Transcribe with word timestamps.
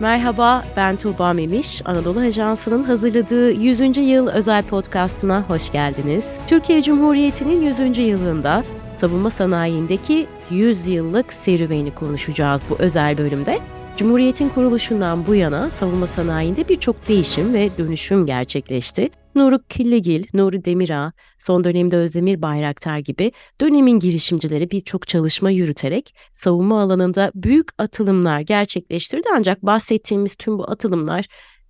Merhaba, 0.00 0.64
ben 0.76 0.96
Tuğba 0.96 1.32
Memiş. 1.32 1.82
Anadolu 1.84 2.20
Ajansı'nın 2.20 2.84
hazırladığı 2.84 3.52
100. 3.52 3.96
yıl 3.96 4.28
özel 4.28 4.62
podcastına 4.62 5.44
hoş 5.48 5.72
geldiniz. 5.72 6.24
Türkiye 6.46 6.82
Cumhuriyeti'nin 6.82 7.62
100. 7.62 7.98
yılında 7.98 8.64
savunma 8.96 9.30
sanayindeki 9.30 10.26
100 10.50 10.86
yıllık 10.86 11.32
serüveni 11.32 11.94
konuşacağız 11.94 12.62
bu 12.70 12.76
özel 12.78 13.18
bölümde. 13.18 13.58
Cumhuriyetin 13.96 14.48
kuruluşundan 14.48 15.26
bu 15.26 15.34
yana 15.34 15.70
savunma 15.70 16.06
sanayinde 16.06 16.68
birçok 16.68 17.08
değişim 17.08 17.54
ve 17.54 17.70
dönüşüm 17.78 18.26
gerçekleşti. 18.26 19.10
Nuri 19.34 19.56
Killigil, 19.68 20.24
Nuri 20.34 20.64
Demirağ, 20.64 21.12
son 21.38 21.64
dönemde 21.64 21.96
Özdemir 21.96 22.42
Bayraktar 22.42 22.98
gibi 22.98 23.32
dönemin 23.60 23.98
girişimcileri 23.98 24.70
birçok 24.70 25.08
çalışma 25.08 25.50
yürüterek 25.50 26.14
savunma 26.34 26.80
alanında 26.80 27.32
büyük 27.34 27.68
atılımlar 27.78 28.40
gerçekleştirdi 28.40 29.28
ancak 29.36 29.62
bahsettiğimiz 29.62 30.36
tüm 30.36 30.58
bu 30.58 30.70
atılımlar 30.70 31.26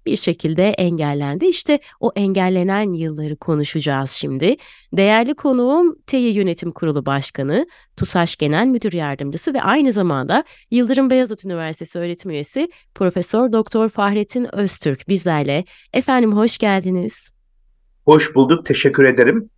bir 0.07 0.17
şekilde 0.17 0.69
engellendi. 0.69 1.47
İşte 1.47 1.79
o 2.01 2.13
engellenen 2.17 2.93
yılları 2.93 3.37
konuşacağız 3.37 4.11
şimdi. 4.11 4.57
Değerli 4.93 5.35
konuğum 5.35 5.97
TEİ 6.07 6.35
Yönetim 6.35 6.73
Kurulu 6.73 7.07
Başkanı, 7.07 7.67
TUSAŞ 7.97 8.37
Genel 8.37 8.67
Müdür 8.67 8.93
Yardımcısı 8.93 9.55
ve 9.55 9.63
aynı 9.63 9.93
zamanda 9.93 10.45
Yıldırım 10.71 11.11
Beyazıt 11.11 11.45
Üniversitesi 11.45 11.99
öğretim 11.99 12.31
üyesi 12.31 12.69
Profesör 12.95 13.53
Doktor 13.53 13.89
Fahrettin 13.89 14.57
Öztürk 14.57 15.09
bizlerle. 15.09 15.65
Efendim 15.93 16.33
hoş 16.33 16.59
geldiniz. 16.59 17.40
Hoş 18.05 18.35
bulduk, 18.35 18.67
teşekkür 18.67 19.07
ederim. 19.07 19.51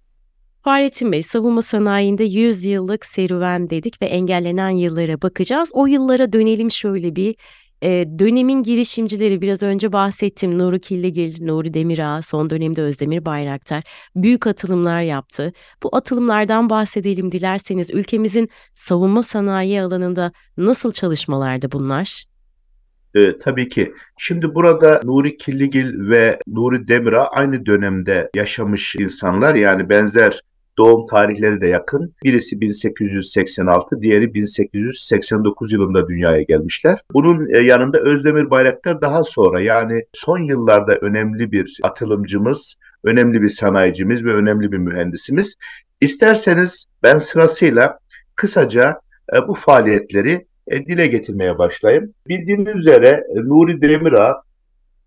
Fahrettin 0.64 1.12
Bey, 1.12 1.22
savunma 1.22 1.62
sanayinde 1.62 2.24
100 2.24 2.64
yıllık 2.64 3.06
serüven 3.06 3.70
dedik 3.70 4.02
ve 4.02 4.06
engellenen 4.06 4.70
yıllara 4.70 5.22
bakacağız. 5.22 5.70
O 5.72 5.86
yıllara 5.86 6.32
dönelim 6.32 6.70
şöyle 6.70 7.16
bir. 7.16 7.34
E, 7.82 7.90
dönemin 8.18 8.62
girişimcileri 8.62 9.40
biraz 9.40 9.62
önce 9.62 9.92
bahsettim. 9.92 10.58
Nuri 10.58 10.80
Killigil, 10.80 11.46
Nuri 11.46 11.74
Demirağ, 11.74 12.22
son 12.22 12.50
dönemde 12.50 12.82
Özdemir 12.82 13.24
Bayraktar 13.24 13.82
büyük 14.16 14.46
atılımlar 14.46 15.02
yaptı. 15.02 15.52
Bu 15.82 15.96
atılımlardan 15.96 16.70
bahsedelim 16.70 17.32
dilerseniz. 17.32 17.90
Ülkemizin 17.90 18.48
savunma 18.74 19.22
sanayi 19.22 19.82
alanında 19.82 20.32
nasıl 20.56 20.92
çalışmalardı 20.92 21.72
bunlar? 21.72 22.31
E, 23.14 23.38
tabii 23.38 23.68
ki. 23.68 23.94
Şimdi 24.18 24.54
burada 24.54 25.00
Nuri 25.04 25.36
Killigil 25.36 26.10
ve 26.10 26.38
Nuri 26.46 26.88
Demir'a 26.88 27.28
aynı 27.28 27.66
dönemde 27.66 28.30
yaşamış 28.34 28.96
insanlar 28.96 29.54
yani 29.54 29.88
benzer 29.88 30.40
doğum 30.78 31.06
tarihleri 31.06 31.60
de 31.60 31.66
yakın. 31.66 32.14
Birisi 32.24 32.60
1886, 32.60 34.02
diğeri 34.02 34.34
1889 34.34 35.72
yılında 35.72 36.08
dünyaya 36.08 36.42
gelmişler. 36.42 37.00
Bunun 37.12 37.54
e, 37.54 37.58
yanında 37.58 37.98
Özdemir 38.00 38.50
Bayraktar 38.50 39.00
daha 39.00 39.24
sonra 39.24 39.60
yani 39.60 40.02
son 40.12 40.38
yıllarda 40.38 40.96
önemli 40.96 41.52
bir 41.52 41.78
atılımcımız, 41.82 42.74
önemli 43.04 43.42
bir 43.42 43.48
sanayicimiz 43.48 44.24
ve 44.24 44.34
önemli 44.34 44.72
bir 44.72 44.78
mühendisimiz. 44.78 45.54
İsterseniz 46.00 46.86
ben 47.02 47.18
sırasıyla 47.18 47.98
kısaca 48.34 49.00
e, 49.34 49.48
bu 49.48 49.54
faaliyetleri 49.54 50.46
e, 50.68 50.86
dile 50.86 51.06
getirmeye 51.06 51.58
başlayayım. 51.58 52.14
Bildiğiniz 52.28 52.76
üzere 52.76 53.24
e, 53.36 53.40
Nuri 53.40 53.82
Demirağ 53.82 54.42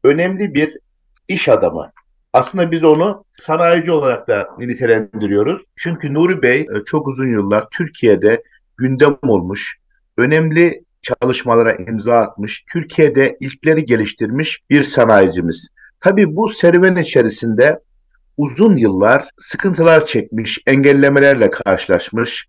önemli 0.04 0.54
bir 0.54 0.78
iş 1.28 1.50
adamı. 1.50 1.92
Aslında 2.34 2.72
biz 2.72 2.84
onu 2.84 3.26
sanayici 3.38 3.92
olarak 3.92 4.28
da 4.28 4.50
nitelendiriyoruz. 4.58 5.62
Çünkü 5.76 6.14
Nuri 6.14 6.42
Bey 6.42 6.62
e, 6.62 6.84
çok 6.86 7.08
uzun 7.08 7.28
yıllar 7.28 7.68
Türkiye'de 7.72 8.44
gündem 8.78 9.18
olmuş, 9.22 9.76
önemli 10.18 10.84
çalışmalara 11.02 11.74
imza 11.74 12.18
atmış, 12.20 12.64
Türkiye'de 12.74 13.38
ilkleri 13.40 13.86
geliştirmiş 13.86 14.62
bir 14.70 14.82
sanayicimiz. 14.82 15.68
Tabii 16.00 16.36
bu 16.36 16.50
serüven 16.50 16.96
içerisinde 16.96 17.80
uzun 18.38 18.78
yıllar 18.78 19.26
sıkıntılar 19.40 20.06
çekmiş, 20.06 20.60
engellemelerle 20.68 21.52
karşılaşmış, 21.52 22.46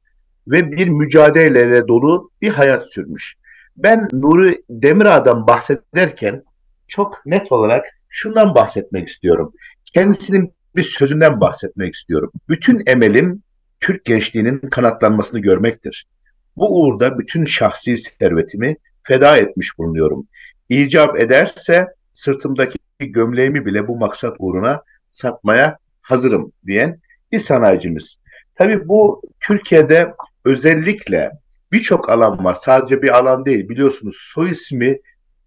ve 0.49 0.73
bir 0.73 0.89
mücadeleyle 0.89 1.89
dolu 1.89 2.31
bir 2.43 2.49
hayat 2.49 2.93
sürmüş. 2.93 3.35
Ben 3.77 4.09
Nuri 4.13 4.63
Demirağ'dan 4.71 5.47
bahsederken 5.47 6.43
çok 6.89 7.27
net 7.27 7.53
olarak 7.53 7.85
şundan 8.09 8.55
bahsetmek 8.55 9.09
istiyorum. 9.09 9.53
Kendisinin 9.95 10.53
bir 10.77 10.83
sözünden 10.83 11.41
bahsetmek 11.41 11.95
istiyorum. 11.95 12.33
Bütün 12.49 12.83
emelim 12.87 13.43
Türk 13.81 14.05
gençliğinin 14.05 14.59
kanatlanmasını 14.59 15.39
görmektir. 15.39 16.07
Bu 16.57 16.83
uğurda 16.83 17.19
bütün 17.19 17.45
şahsi 17.45 17.97
servetimi 17.99 18.77
feda 19.03 19.37
etmiş 19.37 19.79
bulunuyorum. 19.79 20.27
İcap 20.69 21.21
ederse 21.21 21.87
sırtımdaki 22.15 22.79
gömleğimi 23.01 23.67
bile 23.67 23.89
bu 23.89 23.97
maksat 23.97 24.37
uğruna 24.39 24.83
satmaya 25.13 25.79
hazırım 26.03 26.53
diyen 26.67 27.01
bir 27.33 27.39
sanayicimiz. 27.39 28.17
Tabii 28.55 28.89
bu 28.89 29.23
Türkiye'de 29.41 30.15
özellikle 30.47 31.31
birçok 31.73 32.11
alan 32.11 32.45
var. 32.45 32.57
Sadece 32.61 33.03
bir 33.03 33.19
alan 33.19 33.45
değil. 33.45 33.69
Biliyorsunuz 33.69 34.17
soy 34.35 34.51
ismi 34.51 34.99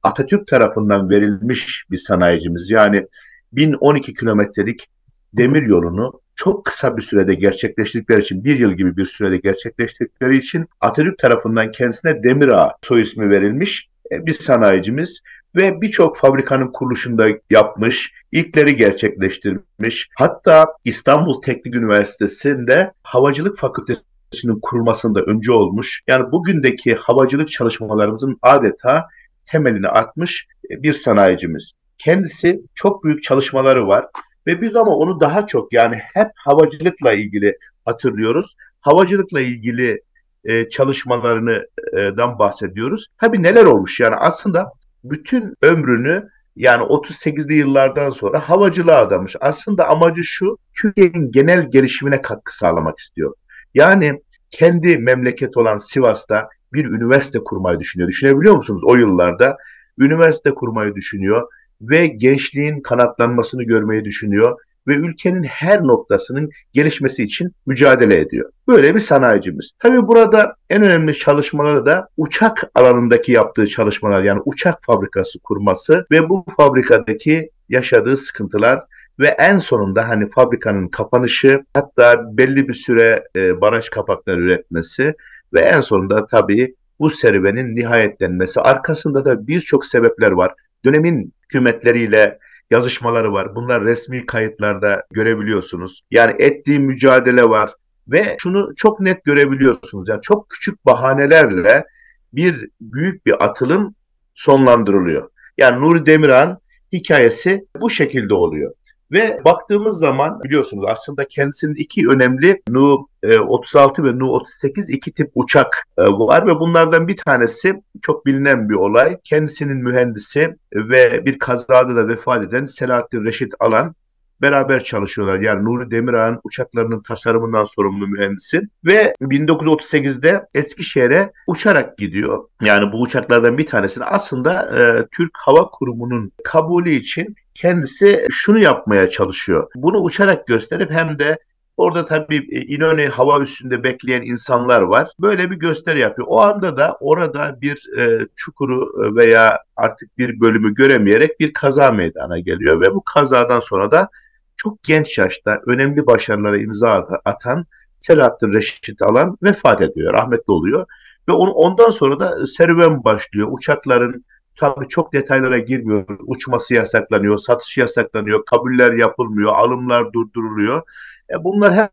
Atatürk 0.04 0.48
tarafından 0.48 1.10
verilmiş 1.10 1.84
bir 1.92 1.98
sanayicimiz. 1.98 2.70
Yani 2.70 3.08
1012 3.52 4.14
kilometrelik 4.14 4.88
demir 5.34 5.62
yolunu 5.62 6.22
çok 6.36 6.66
kısa 6.66 6.98
bir 6.98 7.02
sürede 7.02 7.34
gerçekleştirdikleri 7.34 8.22
için, 8.22 8.44
bir 8.44 8.60
yıl 8.60 8.74
gibi 8.74 8.98
bir 8.98 9.06
sürede 9.06 9.38
gerçekleştirdikleri 9.38 10.38
için 10.38 10.66
Atatürk 10.82 11.18
tarafından 11.18 11.72
kendisine 11.72 12.24
Demir 12.24 12.52
soy 12.84 13.02
ismi 13.02 13.30
verilmiş 13.30 13.90
e, 14.12 14.26
bir 14.26 14.34
sanayicimiz 14.34 15.20
ve 15.56 15.82
birçok 15.82 16.18
fabrikanın 16.18 16.72
kuruluşunda 16.72 17.28
yapmış, 17.50 18.12
ilkleri 18.32 18.76
gerçekleştirmiş. 18.76 20.10
Hatta 20.16 20.66
İstanbul 20.86 21.42
Teknik 21.42 21.76
Üniversitesi'nde 21.76 22.92
Havacılık 23.04 23.58
Fakültesi 23.58 24.02
Üniversitesi'nin 24.34 24.60
kurulmasında 24.62 25.22
önce 25.22 25.52
olmuş. 25.52 26.02
Yani 26.08 26.32
bugündeki 26.32 26.96
havacılık 26.96 27.52
çalışmalarımızın 27.52 28.38
adeta 28.42 29.08
temelini 29.52 29.88
atmış 29.88 30.48
e, 30.72 30.84
bir 30.84 30.94
sanayicimiz. 30.94 31.72
Kendisi 31.98 32.62
çok 32.76 33.04
büyük 33.04 33.24
çalışmaları 33.24 33.88
var 33.88 34.06
ve 34.48 34.62
biz 34.62 34.76
ama 34.76 34.92
onu 34.96 35.20
daha 35.20 35.48
çok 35.48 35.74
yani 35.74 35.96
hep 35.96 36.28
havacılıkla 36.36 37.14
ilgili 37.14 37.58
hatırlıyoruz. 37.86 38.56
Havacılıkla 38.82 39.42
ilgili 39.42 40.02
e, 40.46 40.70
çalışmalarından 40.70 42.40
bahsediyoruz. 42.40 43.08
Tabii 43.22 43.44
neler 43.44 43.66
olmuş 43.66 44.00
yani 44.00 44.16
aslında 44.16 44.72
bütün 45.04 45.54
ömrünü 45.62 46.30
yani 46.56 46.84
38'li 46.84 47.54
yıllardan 47.54 48.10
sonra 48.10 48.50
havacılığa 48.50 49.02
adamış. 49.02 49.36
Aslında 49.42 49.88
amacı 49.88 50.24
şu, 50.24 50.58
Türkiye'nin 50.82 51.32
genel 51.32 51.72
gelişimine 51.72 52.22
katkı 52.22 52.58
sağlamak 52.58 53.00
istiyor. 53.00 53.34
Yani 53.74 54.22
kendi 54.52 54.98
memleket 54.98 55.58
olan 55.58 55.78
Sivas'ta 55.78 56.50
bir 56.74 56.86
üniversite 56.86 57.40
kurmayı 57.40 57.80
düşünüyor. 57.80 58.10
Düşünebiliyor 58.10 58.56
musunuz 58.56 58.82
o 58.86 58.96
yıllarda? 58.96 59.58
Üniversite 60.00 60.52
kurmayı 60.52 60.96
düşünüyor 60.96 61.48
ve 61.82 62.08
gençliğin 62.08 62.82
kanatlanmasını 62.82 63.64
görmeyi 63.64 64.06
düşünüyor 64.06 64.60
ve 64.88 64.96
ülkenin 64.96 65.44
her 65.44 65.84
noktasının 65.84 66.50
gelişmesi 66.74 67.24
için 67.24 67.52
mücadele 67.66 68.20
ediyor. 68.20 68.52
Böyle 68.68 68.96
bir 68.96 69.00
sanayicimiz. 69.00 69.72
Tabii 69.80 70.08
burada 70.08 70.56
en 70.70 70.84
önemli 70.84 71.18
çalışmaları 71.18 71.86
da 71.86 72.08
uçak 72.18 72.64
alanındaki 72.76 73.32
yaptığı 73.32 73.68
çalışmalar 73.68 74.24
yani 74.24 74.42
uçak 74.46 74.80
fabrikası 74.84 75.40
kurması 75.40 76.06
ve 76.12 76.30
bu 76.30 76.46
fabrikadaki 76.58 77.50
yaşadığı 77.70 78.18
sıkıntılar 78.18 78.84
ve 79.20 79.28
en 79.28 79.58
sonunda 79.58 80.10
hani 80.10 80.30
fabrikanın 80.30 80.88
kapanışı 80.88 81.64
hatta 81.74 82.38
belli 82.38 82.68
bir 82.68 82.74
süre 82.74 83.24
e, 83.36 83.62
baraj 83.62 83.90
kapakları 83.90 84.42
üretmesi 84.42 85.14
ve 85.54 85.60
en 85.60 85.82
sonunda 85.82 86.28
tabii 86.28 86.76
bu 87.00 87.10
serüvenin 87.10 87.76
nihayetlenmesi. 87.76 88.62
Arkasında 88.62 89.26
da 89.26 89.48
birçok 89.48 89.86
sebepler 89.86 90.32
var. 90.32 90.54
Dönemin 90.86 91.34
hükümetleriyle 91.44 92.40
yazışmaları 92.72 93.34
var. 93.34 93.56
Bunlar 93.56 93.84
resmi 93.84 94.26
kayıtlarda 94.26 95.04
görebiliyorsunuz. 95.12 96.02
Yani 96.12 96.36
ettiği 96.40 96.80
mücadele 96.80 97.44
var 97.44 97.72
ve 98.08 98.38
şunu 98.40 98.76
çok 98.76 99.00
net 99.00 99.24
görebiliyorsunuz. 99.24 100.10
Yani 100.10 100.22
çok 100.22 100.50
küçük 100.50 100.86
bahanelerle 100.86 101.86
bir 102.34 102.70
büyük 102.82 103.26
bir 103.26 103.46
atılım 103.46 103.96
sonlandırılıyor. 104.34 105.30
Yani 105.58 105.82
Nuri 105.82 106.06
Demirhan 106.06 106.60
hikayesi 106.94 107.66
bu 107.82 107.90
şekilde 107.90 108.34
oluyor. 108.34 108.74
Ve 109.12 109.40
baktığımız 109.46 109.98
zaman 109.98 110.44
biliyorsunuz 110.44 110.86
aslında 110.88 111.28
kendisinin 111.28 111.76
iki 111.76 112.10
önemli 112.10 112.62
Nu-36 112.70 114.02
e, 114.02 114.04
ve 114.04 114.20
Nu-38 114.20 114.92
iki 114.92 115.12
tip 115.12 115.32
uçak 115.36 115.88
e, 115.98 116.04
var 116.04 116.48
ve 116.48 116.60
bunlardan 116.60 117.08
bir 117.08 117.16
tanesi 117.16 117.82
çok 118.02 118.26
bilinen 118.26 118.70
bir 118.70 118.76
olay. 118.76 119.18
Kendisinin 119.24 119.78
mühendisi 119.78 120.56
ve 120.74 121.26
bir 121.26 121.40
kazada 121.40 121.96
da 121.96 122.08
vefat 122.08 122.44
eden 122.44 122.66
Selahattin 122.66 123.26
Reşit 123.26 123.54
Alan 123.60 123.96
beraber 124.42 124.84
çalışıyorlar. 124.84 125.40
Yani 125.40 125.66
Nuri 125.66 125.92
Demirağ'ın 125.92 126.40
uçaklarının 126.44 127.02
tasarımından 127.02 127.64
sorumlu 127.64 128.08
mühendisi 128.08 128.62
ve 128.86 129.14
1938'de 129.22 130.46
Eskişehir'e 130.54 131.32
uçarak 131.48 131.98
gidiyor. 131.98 132.44
Yani 132.62 132.92
bu 132.92 133.02
uçaklardan 133.02 133.58
bir 133.58 133.68
tanesini 133.68 134.04
aslında 134.04 134.80
e, 134.80 135.08
Türk 135.18 135.32
Hava 135.38 135.70
Kurumu'nun 135.70 136.32
kabulü 136.44 136.92
için 136.92 137.36
kendisi 137.62 138.28
şunu 138.32 138.60
yapmaya 138.60 139.10
çalışıyor. 139.10 139.72
Bunu 139.76 139.98
uçarak 139.98 140.48
gösterip 140.48 140.92
hem 140.92 141.20
de 141.20 141.38
Orada 141.80 142.06
tabii 142.06 142.48
e, 142.52 142.62
İnönü 142.62 143.08
hava 143.08 143.40
üstünde 143.40 143.84
bekleyen 143.84 144.22
insanlar 144.22 144.82
var. 144.82 145.10
Böyle 145.20 145.52
bir 145.52 145.56
gösteri 145.56 146.00
yapıyor. 146.00 146.28
O 146.32 146.42
anda 146.42 146.78
da 146.78 146.98
orada 147.00 147.62
bir 147.62 147.98
e, 147.98 148.28
çukuru 148.36 149.04
e, 149.04 149.16
veya 149.16 149.60
artık 149.76 150.18
bir 150.18 150.40
bölümü 150.40 150.74
göremeyerek 150.74 151.40
bir 151.40 151.54
kaza 151.54 151.92
meydana 151.92 152.40
geliyor 152.40 152.82
ve 152.82 152.96
bu 152.96 153.04
kazadan 153.04 153.60
sonra 153.60 153.92
da 153.92 154.10
çok 154.58 154.84
genç 154.84 155.18
yaşta 155.18 155.62
önemli 155.66 156.08
başarılara 156.08 156.58
imza 156.58 157.08
atan 157.26 157.66
Selahattin 158.00 158.54
Reşit 158.54 159.02
Alan 159.02 159.38
vefat 159.44 159.82
ediyor, 159.82 160.14
rahmetli 160.14 160.52
oluyor. 160.52 160.86
Ve 161.28 161.32
on, 161.32 161.48
ondan 161.48 161.90
sonra 161.90 162.20
da 162.20 162.48
serüven 162.48 163.04
başlıyor. 163.04 163.48
Uçakların 163.52 164.26
tabii 164.60 164.88
çok 164.88 165.14
detaylara 165.14 165.60
girmiyor. 165.60 166.06
Uçması 166.20 166.74
yasaklanıyor, 166.74 167.38
satışı 167.38 167.80
yasaklanıyor, 167.80 168.46
kabuller 168.46 168.94
yapılmıyor, 168.94 169.54
alımlar 169.54 170.14
durduruluyor. 170.14 170.82
E, 171.30 171.44
bunlar 171.44 171.76
hep 171.76 171.90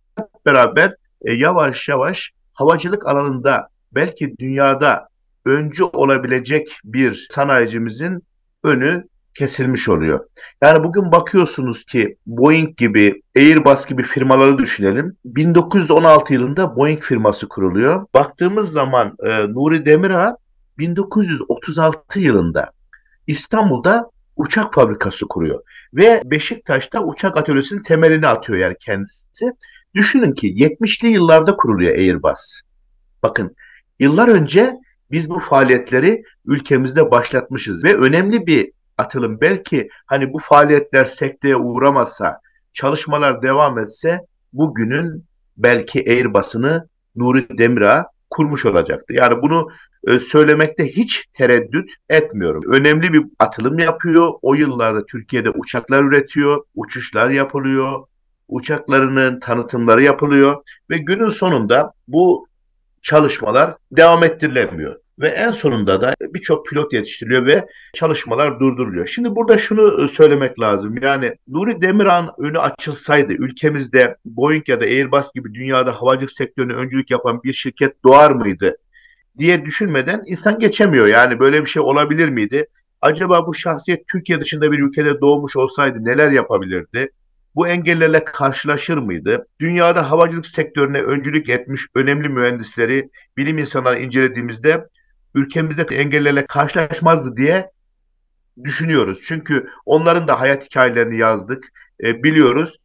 beraber 0.46 0.94
e, 1.24 1.34
yavaş 1.34 1.88
yavaş 1.88 2.32
havacılık 2.52 3.06
alanında 3.06 3.68
belki 3.92 4.38
dünyada 4.38 5.08
öncü 5.44 5.84
olabilecek 5.84 6.78
bir 6.84 7.26
sanayicimizin 7.30 8.22
önü 8.64 9.04
kesilmiş 9.34 9.88
oluyor. 9.88 10.26
Yani 10.62 10.84
bugün 10.84 11.12
bakıyorsunuz 11.12 11.84
ki 11.84 12.16
Boeing 12.26 12.76
gibi, 12.76 13.22
Airbus 13.36 13.86
gibi 13.86 14.02
firmaları 14.02 14.58
düşünelim. 14.58 15.16
1916 15.24 16.32
yılında 16.32 16.76
Boeing 16.76 17.02
firması 17.02 17.48
kuruluyor. 17.48 18.06
Baktığımız 18.14 18.72
zaman 18.72 19.16
e, 19.24 19.28
Nuri 19.48 19.86
Demirağ 19.86 20.36
1936 20.78 22.20
yılında 22.20 22.70
İstanbul'da 23.26 24.10
uçak 24.36 24.74
fabrikası 24.74 25.28
kuruyor. 25.28 25.62
Ve 25.94 26.22
Beşiktaş'ta 26.24 27.04
uçak 27.04 27.36
atölyesinin 27.36 27.82
temelini 27.82 28.26
atıyor 28.26 28.58
yani 28.58 28.76
kendisi. 28.80 29.52
Düşünün 29.94 30.32
ki 30.32 30.48
70'li 30.48 31.08
yıllarda 31.08 31.56
kuruluyor 31.56 31.94
Airbus. 31.94 32.60
Bakın 33.22 33.56
yıllar 33.98 34.28
önce 34.28 34.76
biz 35.10 35.30
bu 35.30 35.40
faaliyetleri 35.40 36.22
ülkemizde 36.46 37.10
başlatmışız 37.10 37.84
ve 37.84 37.96
önemli 37.96 38.46
bir 38.46 38.72
atılım. 38.98 39.40
Belki 39.40 39.88
hani 40.06 40.32
bu 40.32 40.38
faaliyetler 40.38 41.04
sekteye 41.04 41.56
uğramasa, 41.56 42.40
çalışmalar 42.72 43.42
devam 43.42 43.78
etse 43.78 44.20
bugünün 44.52 45.24
belki 45.56 46.04
Airbus'ını 46.08 46.88
Nuri 47.16 47.58
Demirağ 47.58 48.06
kurmuş 48.30 48.64
olacaktı. 48.64 49.12
Yani 49.12 49.42
bunu 49.42 49.68
söylemekte 50.06 50.88
hiç 50.88 51.24
tereddüt 51.34 51.90
etmiyorum. 52.08 52.62
Önemli 52.72 53.12
bir 53.12 53.24
atılım 53.38 53.78
yapıyor. 53.78 54.32
O 54.42 54.54
yıllarda 54.54 55.06
Türkiye'de 55.06 55.50
uçaklar 55.50 56.04
üretiyor, 56.04 56.64
uçuşlar 56.74 57.30
yapılıyor, 57.30 58.04
uçaklarının 58.48 59.40
tanıtımları 59.40 60.02
yapılıyor 60.02 60.62
ve 60.90 60.98
günün 60.98 61.28
sonunda 61.28 61.92
bu 62.08 62.48
çalışmalar 63.02 63.76
devam 63.92 64.24
ettirilemiyor. 64.24 64.96
Ve 65.18 65.28
en 65.28 65.50
sonunda 65.50 66.00
da 66.00 66.14
birçok 66.20 66.66
pilot 66.66 66.92
yetiştiriliyor 66.92 67.46
ve 67.46 67.66
çalışmalar 67.94 68.60
durduruluyor. 68.60 69.06
Şimdi 69.06 69.36
burada 69.36 69.58
şunu 69.58 70.04
e, 70.04 70.08
söylemek 70.08 70.60
lazım. 70.60 71.02
Yani 71.02 71.34
Nuri 71.48 71.82
Demirhan 71.82 72.30
önü 72.38 72.58
açılsaydı 72.58 73.32
ülkemizde 73.32 74.16
Boeing 74.24 74.68
ya 74.68 74.80
da 74.80 74.84
Airbus 74.84 75.32
gibi 75.34 75.54
dünyada 75.54 75.92
havacılık 75.92 76.30
sektörüne 76.30 76.72
öncülük 76.72 77.10
yapan 77.10 77.42
bir 77.42 77.52
şirket 77.52 78.04
doğar 78.04 78.30
mıydı? 78.30 78.76
Diye 79.38 79.64
düşünmeden 79.64 80.22
insan 80.26 80.58
geçemiyor. 80.58 81.06
Yani 81.06 81.40
böyle 81.40 81.62
bir 81.62 81.66
şey 81.66 81.82
olabilir 81.82 82.28
miydi? 82.28 82.66
Acaba 83.00 83.46
bu 83.46 83.54
şahsiyet 83.54 84.08
Türkiye 84.08 84.40
dışında 84.40 84.72
bir 84.72 84.78
ülkede 84.78 85.20
doğmuş 85.20 85.56
olsaydı 85.56 86.04
neler 86.04 86.30
yapabilirdi? 86.30 87.10
Bu 87.54 87.68
engellerle 87.68 88.24
karşılaşır 88.24 88.98
mıydı? 88.98 89.46
Dünyada 89.60 90.10
havacılık 90.10 90.46
sektörüne 90.46 91.00
öncülük 91.00 91.48
etmiş 91.48 91.86
önemli 91.94 92.28
mühendisleri, 92.28 93.10
bilim 93.36 93.58
insanları 93.58 93.98
incelediğimizde 93.98 94.88
ülkemizde 95.34 95.96
engellerle 95.96 96.46
karşılaşmazdı 96.46 97.36
diye 97.36 97.70
düşünüyoruz. 98.64 99.20
Çünkü 99.22 99.68
onların 99.86 100.28
da 100.28 100.40
hayat 100.40 100.64
hikayelerini 100.64 101.18
yazdık, 101.18 101.64
e, 102.02 102.22
biliyoruz 102.22 102.76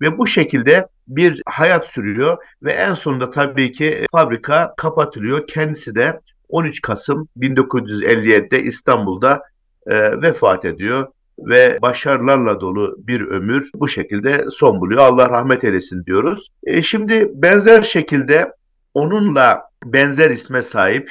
ve 0.00 0.18
bu 0.18 0.26
şekilde 0.26 0.86
bir 1.08 1.42
hayat 1.46 1.86
sürüyor 1.86 2.38
ve 2.62 2.72
en 2.72 2.94
sonunda 2.94 3.30
tabii 3.30 3.72
ki 3.72 4.04
fabrika 4.12 4.74
kapatılıyor. 4.76 5.46
Kendisi 5.46 5.94
de 5.94 6.20
13 6.48 6.82
Kasım 6.82 7.28
1957'de 7.38 8.62
İstanbul'da 8.62 9.42
e, 9.86 10.22
vefat 10.22 10.64
ediyor 10.64 11.06
ve 11.38 11.78
başarılarla 11.82 12.60
dolu 12.60 12.96
bir 12.98 13.20
ömür 13.20 13.70
bu 13.74 13.88
şekilde 13.88 14.44
son 14.50 14.80
buluyor. 14.80 15.00
Allah 15.00 15.30
rahmet 15.30 15.64
eylesin 15.64 16.04
diyoruz. 16.04 16.48
E, 16.64 16.82
şimdi 16.82 17.30
benzer 17.34 17.82
şekilde 17.82 18.52
onunla 18.94 19.62
benzer 19.84 20.30
isme 20.30 20.62
sahip 20.62 21.10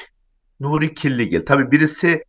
Nuri 0.59 0.93
Killigil. 0.93 1.45
Tabii 1.45 1.71
birisi 1.71 2.23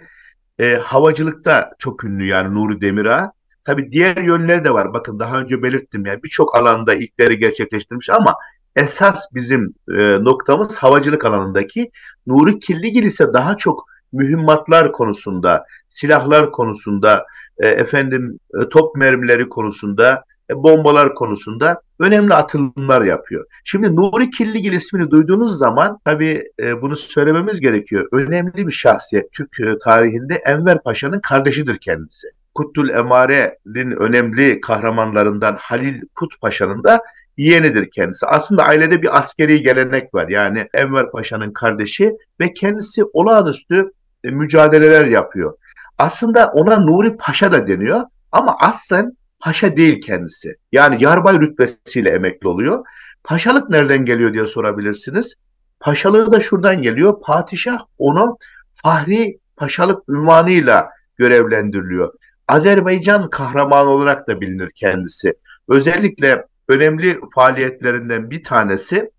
e, 0.59 0.75
havacılıkta 0.75 1.71
çok 1.79 2.05
ünlü 2.05 2.27
yani 2.27 2.55
Nuri 2.55 2.81
Demirağ. 2.81 3.33
Tabii 3.65 3.93
diğer 3.93 4.17
yönleri 4.17 4.65
de 4.65 4.71
var. 4.75 4.93
Bakın 4.93 5.19
daha 5.19 5.41
önce 5.41 5.63
belirttim 5.63 6.07
yani 6.07 6.23
birçok 6.23 6.57
alanda 6.57 6.95
ilkleri 6.95 7.39
gerçekleştirmiş 7.39 8.11
ama 8.11 8.35
esas 8.77 9.25
bizim 9.35 9.75
e, 9.97 10.25
noktamız 10.25 10.77
havacılık 10.77 11.25
alanındaki. 11.25 11.91
Nuri 12.27 12.59
Killigil 12.59 13.03
ise 13.03 13.33
daha 13.35 13.57
çok 13.57 13.87
mühimmatlar 14.13 14.93
konusunda, 14.93 15.65
silahlar 15.89 16.53
konusunda, 16.53 17.27
e, 17.59 17.69
efendim 17.69 18.39
e, 18.63 18.69
top 18.69 18.97
mermileri 18.97 19.49
konusunda, 19.49 20.25
e, 20.51 20.57
bombalar 20.57 21.15
konusunda 21.15 21.81
önemli 21.99 22.35
atılımlar 22.35 23.03
yapıyor. 23.03 23.47
Şimdi 23.65 23.97
Nuri 23.97 24.31
Killigil 24.31 24.73
ismini 24.73 25.11
duyduğunuz 25.11 25.59
zaman 25.59 25.99
tabii 26.05 26.45
e, 26.61 26.83
bunu 26.83 26.97
söylememiz 26.97 27.61
gerekiyor. 27.61 28.09
Önemli 28.13 28.67
bir 28.67 28.73
şahsiyet 28.73 29.33
Türk 29.33 29.61
e, 29.61 29.79
tarihinde 29.85 30.35
Enver 30.35 30.83
Paşa'nın 30.83 31.21
kardeşidir 31.21 31.79
kendisi. 31.79 32.27
Kuttul 32.55 32.89
Emare'nin 32.89 33.91
önemli 33.91 34.61
kahramanlarından 34.61 35.57
Halil 35.61 36.03
Kut 36.15 36.41
Paşa'nın 36.41 36.85
da 36.85 37.01
yeğenidir 37.37 37.91
kendisi. 37.91 38.27
Aslında 38.27 38.65
ailede 38.65 39.03
bir 39.03 39.19
askeri 39.19 39.63
gelenek 39.63 40.15
var. 40.15 40.29
Yani 40.29 40.69
Enver 40.75 41.11
Paşa'nın 41.11 41.53
kardeşi 41.53 42.13
ve 42.41 42.53
kendisi 42.53 43.05
olağanüstü 43.13 43.93
e, 44.25 44.31
mücadeleler 44.31 45.07
yapıyor. 45.07 45.55
Aslında 45.99 46.47
ona 46.47 46.77
Nuri 46.77 47.17
Paşa 47.17 47.53
da 47.53 47.67
deniyor 47.67 48.01
ama 48.33 48.57
aslen 48.61 49.13
paşa 49.41 49.77
değil 49.77 50.03
kendisi. 50.03 50.57
Yani 50.73 51.05
yarbay 51.05 51.41
rütbesiyle 51.41 52.11
emekli 52.11 52.49
oluyor. 52.49 52.85
Paşalık 53.25 53.71
nereden 53.71 54.05
geliyor 54.05 54.33
diye 54.33 54.45
sorabilirsiniz. 54.45 55.35
Paşalığı 55.81 56.33
da 56.33 56.41
şuradan 56.41 56.83
geliyor. 56.83 57.21
Padişah 57.23 57.79
onu 57.99 58.39
Fahri 58.75 59.39
Paşalık 59.57 60.09
ünvanıyla 60.09 60.89
görevlendiriliyor. 61.17 62.13
Azerbaycan 62.51 63.31
kahramanı 63.31 63.89
olarak 63.89 64.29
da 64.29 64.41
bilinir 64.41 64.71
kendisi. 64.71 65.35
Özellikle 65.69 66.47
önemli 66.69 67.21
faaliyetlerinden 67.35 68.31
bir 68.31 68.45
tanesi 68.45 69.11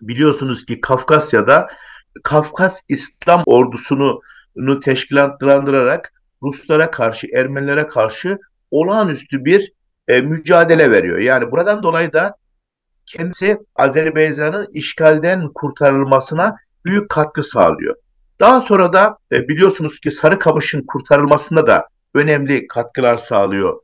biliyorsunuz 0.00 0.66
ki 0.66 0.80
Kafkasya'da 0.80 1.68
Kafkas 2.24 2.80
İslam 2.88 3.42
ordusunu 3.46 4.20
teşkilatlandırarak 4.84 6.12
Ruslara 6.42 6.90
karşı, 6.90 7.26
Ermenilere 7.34 7.86
karşı 7.86 8.38
olağanüstü 8.70 9.44
bir 9.44 9.72
e, 10.08 10.20
mücadele 10.20 10.90
veriyor. 10.90 11.18
Yani 11.18 11.50
buradan 11.50 11.82
dolayı 11.82 12.12
da 12.12 12.34
kendisi 13.06 13.58
Azerbaycan'ın 13.76 14.68
işgalden 14.72 15.48
kurtarılmasına 15.54 16.56
büyük 16.84 17.08
katkı 17.08 17.42
sağlıyor. 17.42 17.96
Daha 18.40 18.60
sonra 18.60 18.92
da 18.92 19.18
e, 19.32 19.48
biliyorsunuz 19.48 20.00
ki 20.00 20.10
Sarıkamış'ın 20.10 20.82
kurtarılmasında 20.86 21.66
da 21.66 21.88
önemli 22.14 22.66
katkılar 22.66 23.16
sağlıyor 23.16 23.80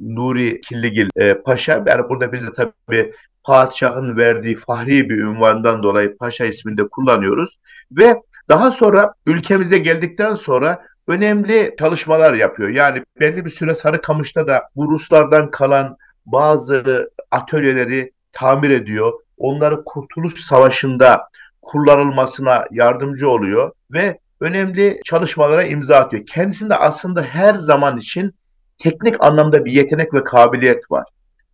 Nuri 0.00 0.60
Killigil 0.60 1.08
e, 1.16 1.34
Paşa. 1.34 1.84
Yani 1.86 2.08
burada 2.08 2.32
biz 2.32 2.46
de 2.46 2.50
tabii 2.56 3.12
padişahın 3.44 4.16
verdiği 4.16 4.56
fahri 4.56 5.10
bir 5.10 5.18
ünvandan 5.18 5.82
dolayı 5.82 6.16
paşa 6.16 6.44
ismini 6.44 6.78
de 6.78 6.88
kullanıyoruz. 6.88 7.58
Ve 7.92 8.22
daha 8.48 8.70
sonra 8.70 9.12
ülkemize 9.26 9.78
geldikten 9.78 10.34
sonra 10.34 10.86
önemli 11.06 11.74
çalışmalar 11.78 12.34
yapıyor. 12.34 12.68
Yani 12.68 13.02
belli 13.20 13.44
bir 13.44 13.50
süre 13.50 13.74
Sarıkamış'ta 13.74 14.46
da 14.46 14.62
bu 14.76 14.90
Ruslardan 14.90 15.50
kalan 15.50 15.96
bazı 16.26 17.10
atölyeleri 17.30 18.12
tamir 18.32 18.70
ediyor. 18.70 19.12
Onları 19.38 19.84
Kurtuluş 19.84 20.40
Savaşı'nda 20.40 21.28
kullanılmasına 21.62 22.64
yardımcı 22.70 23.30
oluyor 23.30 23.72
ve 23.90 24.18
önemli 24.40 25.00
çalışmalara 25.04 25.64
imza 25.64 25.96
atıyor. 25.96 26.26
Kendisinde 26.26 26.76
aslında 26.76 27.22
her 27.22 27.54
zaman 27.54 27.98
için 27.98 28.34
teknik 28.78 29.24
anlamda 29.24 29.64
bir 29.64 29.72
yetenek 29.72 30.14
ve 30.14 30.24
kabiliyet 30.24 30.90
var. 30.90 31.04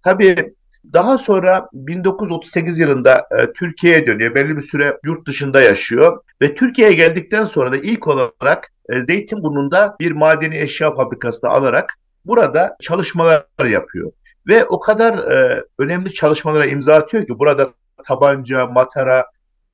Tabii 0.03 0.55
daha 0.93 1.19
sonra 1.19 1.69
1938 1.73 2.79
yılında 2.79 3.27
e, 3.39 3.53
Türkiye'ye 3.53 4.07
dönüyor. 4.07 4.35
Belli 4.35 4.57
bir 4.57 4.63
süre 4.63 4.99
yurt 5.05 5.27
dışında 5.27 5.61
yaşıyor 5.61 6.23
ve 6.43 6.55
Türkiye'ye 6.55 6.95
geldikten 6.95 7.45
sonra 7.45 7.73
da 7.73 7.77
ilk 7.77 8.09
olarak 8.09 8.73
e, 8.89 9.03
Zeytinburnu'nda 9.03 9.97
bir 10.01 10.13
madeni 10.13 10.59
eşya 10.59 10.95
fabrikasını 10.95 11.51
alarak 11.51 11.95
burada 12.25 12.77
çalışmalar 12.81 13.45
yapıyor. 13.65 14.13
Ve 14.47 14.65
o 14.65 14.81
kadar 14.81 15.19
e, 15.19 15.65
önemli 15.79 16.15
çalışmalara 16.15 16.67
imza 16.67 16.95
atıyor 16.95 17.27
ki 17.27 17.39
burada 17.39 17.73
tabanca, 18.07 18.67
matara, 18.67 19.27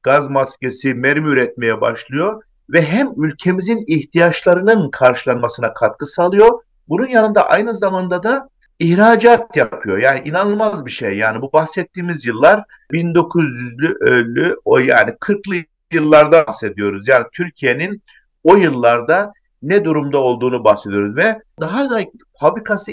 gaz 0.03 0.29
maskesi, 0.29 0.95
mermi 0.95 1.29
üretmeye 1.29 1.81
başlıyor 1.81 2.43
ve 2.73 2.83
hem 2.83 3.13
ülkemizin 3.17 3.85
ihtiyaçlarının 3.87 4.91
karşılanmasına 4.91 5.75
katkı 5.75 6.07
sağlıyor. 6.07 6.61
Bunun 6.89 7.07
yanında 7.07 7.49
aynı 7.49 7.75
zamanda 7.75 8.23
da 8.23 8.49
ihracat 8.79 9.57
yapıyor. 9.57 9.99
Yani 9.99 10.21
inanılmaz 10.25 10.87
bir 10.87 10.91
şey. 10.91 11.17
Yani 11.17 11.43
bu 11.43 11.53
bahsettiğimiz 11.53 12.27
yıllar 12.27 12.65
1900'lü 12.93 14.57
o 14.65 14.79
yani 14.79 15.11
40'lı 15.11 15.65
yıllarda 15.93 16.47
bahsediyoruz. 16.47 17.09
Yani 17.09 17.27
Türkiye'nin 17.33 18.03
o 18.45 18.57
yıllarda 18.57 19.33
ne 19.63 19.85
durumda 19.85 20.19
olduğunu 20.19 20.65
bahsediyoruz 20.65 21.17
ve 21.17 21.39
daha 21.61 21.91
da 21.91 22.05
fabrikası 22.41 22.93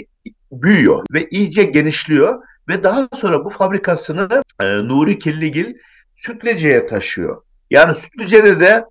büyüyor 0.52 1.04
ve 1.12 1.28
iyice 1.28 1.62
genişliyor 1.62 2.42
ve 2.68 2.82
daha 2.82 3.08
sonra 3.14 3.44
bu 3.44 3.50
fabrikasını 3.50 4.42
e, 4.60 4.64
Nuri 4.64 5.18
Killigil 5.18 5.74
Sütlece'ye 6.16 6.86
taşıyor. 6.86 7.42
Yani 7.70 7.94
Sütlece'de 7.94 8.60
de 8.60 8.84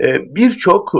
e, 0.00 0.34
birçok 0.34 0.92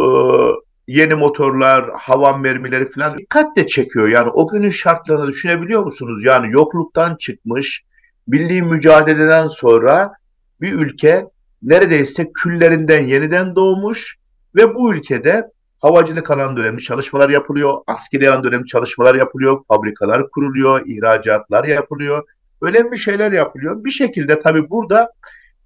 yeni 0.87 1.15
motorlar, 1.15 1.91
hava 1.95 2.37
mermileri 2.37 2.89
falan 2.91 3.19
dikkatle 3.19 3.67
çekiyor. 3.67 4.09
Yani 4.09 4.31
o 4.31 4.49
günün 4.49 4.71
şartlarını 4.71 5.27
düşünebiliyor 5.27 5.85
musunuz? 5.85 6.25
Yani 6.25 6.53
yokluktan 6.53 7.17
çıkmış, 7.17 7.83
milli 8.27 8.63
mücadeleden 8.63 9.47
sonra 9.47 10.13
bir 10.61 10.73
ülke 10.73 11.27
neredeyse 11.63 12.31
küllerinden 12.35 13.01
yeniden 13.07 13.57
doğmuş 13.57 14.17
ve 14.55 14.75
bu 14.75 14.95
ülkede 14.95 15.51
havacılık 15.81 16.31
alanında 16.31 16.61
önemli 16.61 16.83
çalışmalar 16.83 17.29
yapılıyor, 17.29 17.79
askeri 17.87 18.31
alanında 18.31 18.49
önemli 18.49 18.67
çalışmalar 18.67 19.15
yapılıyor, 19.15 19.65
fabrikalar 19.69 20.31
kuruluyor, 20.31 20.87
ihracatlar 20.87 21.65
yapılıyor, 21.65 22.25
önemli 22.61 22.99
şeyler 22.99 23.33
yapılıyor. 23.33 23.85
Bir 23.85 23.91
şekilde 23.91 24.41
tabii 24.41 24.71
burada 24.71 25.13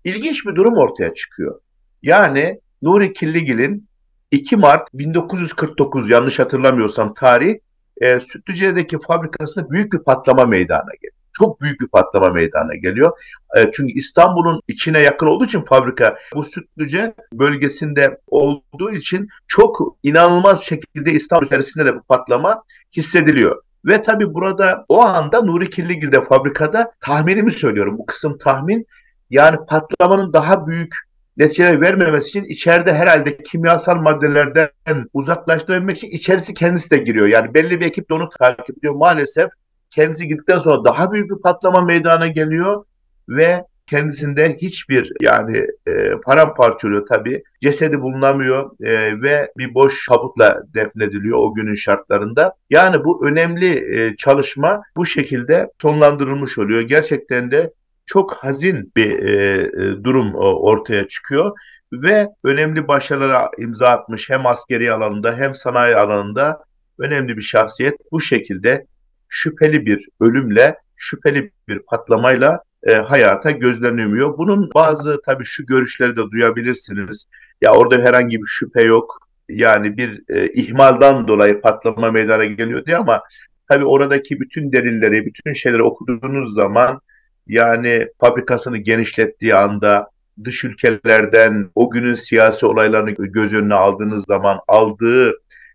ilginç 0.05 0.47
bir 0.47 0.55
durum 0.55 0.77
ortaya 0.77 1.15
çıkıyor. 1.15 1.61
Yani 2.03 2.61
Nuri 2.87 3.13
Killigil'in 3.13 3.89
2 4.31 4.57
Mart 4.57 4.89
1949 4.95 6.11
yanlış 6.11 6.39
hatırlamıyorsam 6.39 7.15
tarih 7.15 7.55
e, 8.01 8.21
Sütlüce'deki 8.21 8.99
fabrikasında 8.99 9.71
büyük 9.71 9.93
bir 9.93 9.99
patlama 9.99 10.45
meydana 10.45 10.95
geliyor. 10.95 11.13
Çok 11.33 11.61
büyük 11.61 11.81
bir 11.81 11.87
patlama 11.87 12.29
meydana 12.29 12.75
geliyor. 12.75 13.13
E, 13.57 13.71
çünkü 13.73 13.93
İstanbul'un 13.93 14.61
içine 14.69 15.01
yakın 15.01 15.27
olduğu 15.27 15.45
için 15.45 15.61
fabrika 15.61 16.17
bu 16.35 16.45
Sütlüce 16.45 17.15
bölgesinde 17.33 18.21
olduğu 18.27 18.91
için 18.91 19.29
çok 19.49 19.97
inanılmaz 20.03 20.63
şekilde 20.65 21.13
İstanbul 21.13 21.47
içerisinde 21.47 21.87
de 21.87 21.97
bu 21.97 22.03
patlama 22.03 22.63
hissediliyor. 22.97 23.63
Ve 23.85 24.03
tabii 24.03 24.35
burada 24.35 24.85
o 24.89 25.03
anda 25.05 25.43
Nuri 25.43 25.71
Kirligil'de 25.71 26.25
fabrikada 26.25 26.93
tahminimi 27.01 27.53
söylüyorum. 27.53 27.99
Bu 27.99 28.07
kısım 28.07 28.39
tahmin. 28.39 28.87
Yani 29.31 29.57
patlamanın 29.69 30.33
daha 30.33 30.67
büyük 30.67 31.06
neticeler 31.37 31.81
vermemesi 31.81 32.29
için 32.29 32.45
içeride 32.45 32.95
herhalde 32.95 33.37
kimyasal 33.37 33.97
maddelerden 33.97 34.69
uzaklaştırabilmek 35.13 35.97
için 35.97 36.11
içerisi 36.11 36.55
kendisi 36.55 36.91
de 36.91 36.97
giriyor. 36.97 37.27
Yani 37.27 37.55
belli 37.55 37.81
bir 37.81 37.87
ekip 37.87 38.11
de 38.11 38.15
onu 38.15 38.29
takip 38.39 38.79
ediyor. 38.79 38.95
Maalesef 38.95 39.51
kendisi 39.91 40.29
gittikten 40.29 40.59
sonra 40.59 40.85
daha 40.85 41.13
büyük 41.13 41.31
bir 41.31 41.43
patlama 41.43 41.81
meydana 41.81 42.27
geliyor 42.27 42.85
ve 43.29 43.65
kendisinde 43.87 44.57
hiçbir 44.63 45.13
yani 45.21 45.67
e, 45.87 46.11
paramparça 46.25 46.89
oluyor 46.89 47.07
tabii. 47.07 47.43
Cesedi 47.63 48.01
bulunamıyor 48.01 48.71
e, 48.81 49.23
ve 49.23 49.53
bir 49.59 49.75
boş 49.75 50.07
tabutla 50.07 50.63
defnediliyor 50.75 51.39
o 51.39 51.55
günün 51.55 51.75
şartlarında. 51.75 52.55
Yani 52.71 53.05
bu 53.05 53.27
önemli 53.27 53.99
e, 54.01 54.17
çalışma 54.17 54.83
bu 54.97 55.07
şekilde 55.07 55.71
sonlandırılmış 55.83 56.59
oluyor. 56.59 56.81
Gerçekten 56.81 57.51
de 57.51 57.73
çok 58.07 58.35
hazin 58.35 58.93
bir 58.97 59.19
e, 59.19 59.61
e, 59.63 60.05
durum 60.05 60.35
e, 60.35 60.39
ortaya 60.39 61.09
çıkıyor 61.09 61.57
ve 61.93 62.29
önemli 62.45 62.89
başarılara 62.89 63.51
imza 63.59 63.89
atmış 63.89 64.31
hem 64.31 64.47
askeri 64.47 64.93
alanında 64.93 65.37
hem 65.37 65.55
sanayi 65.55 65.97
alanında 65.97 66.65
önemli 66.99 67.37
bir 67.37 67.43
şahsiyet 67.43 67.95
bu 68.13 68.21
şekilde 68.21 68.87
şüpheli 69.29 69.87
bir 69.87 70.09
ölümle, 70.21 70.77
şüpheli 70.97 71.51
bir 71.69 71.79
patlamayla 71.79 72.63
e, 72.83 72.95
hayata 72.95 73.51
gözlenemiyor. 73.51 74.39
Bunun 74.39 74.71
bazı 74.75 75.21
tabii 75.25 75.45
şu 75.45 75.67
görüşleri 75.67 76.17
de 76.17 76.31
duyabilirsiniz. 76.31 77.27
Ya 77.61 77.73
orada 77.73 77.99
herhangi 77.99 78.37
bir 78.37 78.47
şüphe 78.47 78.83
yok. 78.83 79.29
Yani 79.49 79.97
bir 79.97 80.23
e, 80.29 80.53
ihmaldan 80.53 81.29
dolayı 81.29 81.61
patlama 81.61 82.11
meydana 82.11 82.45
geliyor 82.45 82.87
diye 82.87 82.97
ama 82.97 83.23
tabii 83.69 83.85
oradaki 83.85 84.41
bütün 84.41 84.73
delilleri, 84.73 85.27
bütün 85.27 85.53
şeyleri 85.53 85.83
okuduğunuz 85.83 86.55
zaman 86.55 87.01
yani 87.47 88.09
fabrikasını 88.21 88.79
genişlettiği 88.79 89.55
anda 89.55 90.11
dış 90.45 90.65
ülkelerden 90.65 91.71
o 91.75 91.91
günün 91.91 92.15
siyasi 92.15 92.67
olaylarını 92.67 93.11
göz 93.11 93.53
önüne 93.53 93.75
aldığınız 93.75 94.25
zaman 94.29 94.61
aldığı 94.69 95.33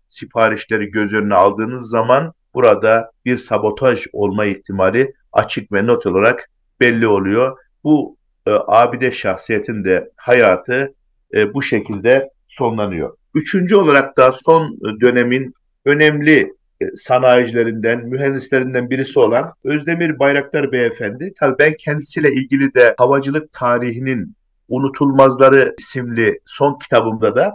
siparişleri 0.08 0.90
göz 0.90 1.12
önüne 1.12 1.34
aldığınız 1.34 1.88
zaman 1.88 2.32
burada 2.54 3.10
bir 3.24 3.36
sabotaj 3.36 4.06
olma 4.12 4.44
ihtimali 4.44 5.14
açık 5.32 5.72
ve 5.72 5.86
not 5.86 6.06
olarak 6.06 6.50
belli 6.80 7.06
oluyor. 7.06 7.58
Bu 7.84 8.16
e, 8.46 8.50
abide 8.50 9.12
şahsiyetin 9.12 9.84
de 9.84 10.10
hayatı 10.16 10.94
e, 11.34 11.54
bu 11.54 11.62
şekilde 11.62 12.30
sonlanıyor. 12.48 13.16
Üçüncü 13.34 13.76
olarak 13.76 14.16
da 14.16 14.32
son 14.32 14.78
dönemin 15.00 15.54
önemli 15.84 16.38
e, 16.40 16.52
sanayicilerinden, 16.96 18.06
mühendislerinden 18.06 18.90
birisi 18.90 19.18
olan 19.18 19.52
Özdemir 19.64 20.18
Bayraktar 20.18 20.72
Beyefendi. 20.72 21.32
Tabii 21.40 21.58
ben 21.58 21.74
kendisiyle 21.78 22.32
ilgili 22.32 22.74
de 22.74 22.94
havacılık 22.98 23.52
tarihinin 23.52 24.36
unutulmazları 24.68 25.74
isimli 25.78 26.40
son 26.46 26.78
kitabımda 26.78 27.36
da 27.36 27.52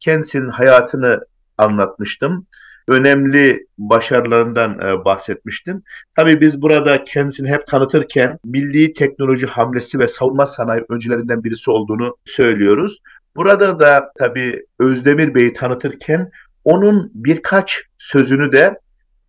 kendisinin 0.00 0.48
hayatını 0.48 1.20
anlatmıştım. 1.58 2.46
Önemli 2.88 3.66
başarılarından 3.78 4.80
e, 4.80 5.04
bahsetmiştim. 5.04 5.82
Tabii 6.16 6.40
biz 6.40 6.62
burada 6.62 7.04
kendisini 7.04 7.48
hep 7.48 7.66
tanıtırken 7.66 8.38
milli 8.44 8.92
teknoloji 8.92 9.46
hamlesi 9.46 9.98
ve 9.98 10.06
savunma 10.08 10.46
sanayi 10.46 10.84
öncülerinden 10.88 11.44
birisi 11.44 11.70
olduğunu 11.70 12.16
söylüyoruz. 12.24 12.98
Burada 13.36 13.80
da 13.80 14.12
tabii 14.18 14.66
Özdemir 14.78 15.34
Bey'i 15.34 15.52
tanıtırken 15.52 16.30
onun 16.66 17.10
birkaç 17.14 17.82
sözünü 17.98 18.52
de 18.52 18.78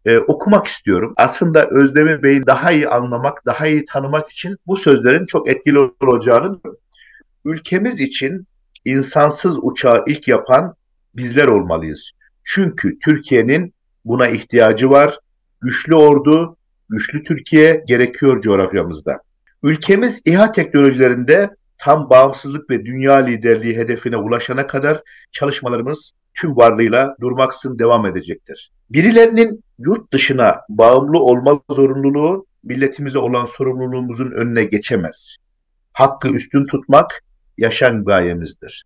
e, 0.05 0.17
okumak 0.17 0.67
istiyorum. 0.67 1.13
Aslında 1.17 1.67
Özdemir 1.67 2.23
Bey'i 2.23 2.45
daha 2.45 2.71
iyi 2.71 2.89
anlamak, 2.89 3.45
daha 3.45 3.67
iyi 3.67 3.85
tanımak 3.85 4.31
için 4.31 4.57
bu 4.67 4.77
sözlerin 4.77 5.25
çok 5.25 5.51
etkili 5.51 5.79
olacağını 5.79 6.59
ülkemiz 7.45 7.99
için 7.99 8.47
insansız 8.85 9.57
uçağı 9.61 10.03
ilk 10.07 10.27
yapan 10.27 10.75
bizler 11.15 11.47
olmalıyız. 11.47 12.11
Çünkü 12.43 12.99
Türkiye'nin 12.99 13.73
buna 14.05 14.27
ihtiyacı 14.27 14.89
var. 14.89 15.19
Güçlü 15.61 15.95
ordu, 15.95 16.57
güçlü 16.89 17.23
Türkiye 17.23 17.83
gerekiyor 17.87 18.41
coğrafyamızda. 18.41 19.21
Ülkemiz 19.63 20.21
İHA 20.25 20.51
teknolojilerinde 20.51 21.49
tam 21.77 22.09
bağımsızlık 22.09 22.69
ve 22.69 22.85
dünya 22.85 23.15
liderliği 23.15 23.77
hedefine 23.77 24.17
ulaşana 24.17 24.67
kadar 24.67 25.01
çalışmalarımız 25.31 26.11
tüm 26.37 26.57
varlığıyla 26.57 27.15
durmaksın 27.21 27.79
devam 27.79 28.05
edecektir. 28.05 28.71
Birilerinin 28.89 29.63
yurt 29.79 30.13
dışına 30.13 30.61
bağımlı 30.69 31.19
olma 31.19 31.61
zorunluluğu 31.69 32.45
milletimize 32.63 33.19
olan 33.19 33.45
sorumluluğumuzun 33.45 34.31
önüne 34.31 34.63
geçemez. 34.63 35.35
Hakkı 35.93 36.27
üstün 36.29 36.65
tutmak 36.65 37.23
yaşam 37.57 38.05
gayemizdir. 38.05 38.83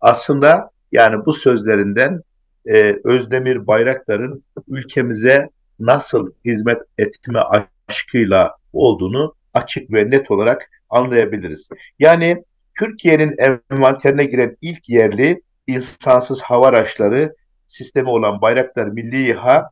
Aslında 0.00 0.70
yani 0.92 1.26
bu 1.26 1.32
sözlerinden 1.32 2.22
e, 2.66 2.96
Özdemir 3.04 3.66
Bayraktar'ın 3.66 4.44
ülkemize 4.68 5.48
nasıl 5.78 6.32
hizmet 6.44 6.78
etme 6.98 7.40
aşkıyla 7.88 8.54
olduğunu 8.72 9.34
açık 9.54 9.92
ve 9.92 10.10
net 10.10 10.30
olarak 10.30 10.70
anlayabiliriz. 10.90 11.68
Yani 11.98 12.44
Türkiye'nin 12.78 13.34
envanterine 13.70 14.24
giren 14.24 14.56
ilk 14.60 14.88
yerli 14.88 15.42
insansız 15.66 16.42
hava 16.42 16.66
araçları 16.66 17.34
sistemi 17.68 18.08
olan 18.08 18.40
Bayraktar 18.40 18.86
Milli 18.86 19.30
İHA 19.30 19.70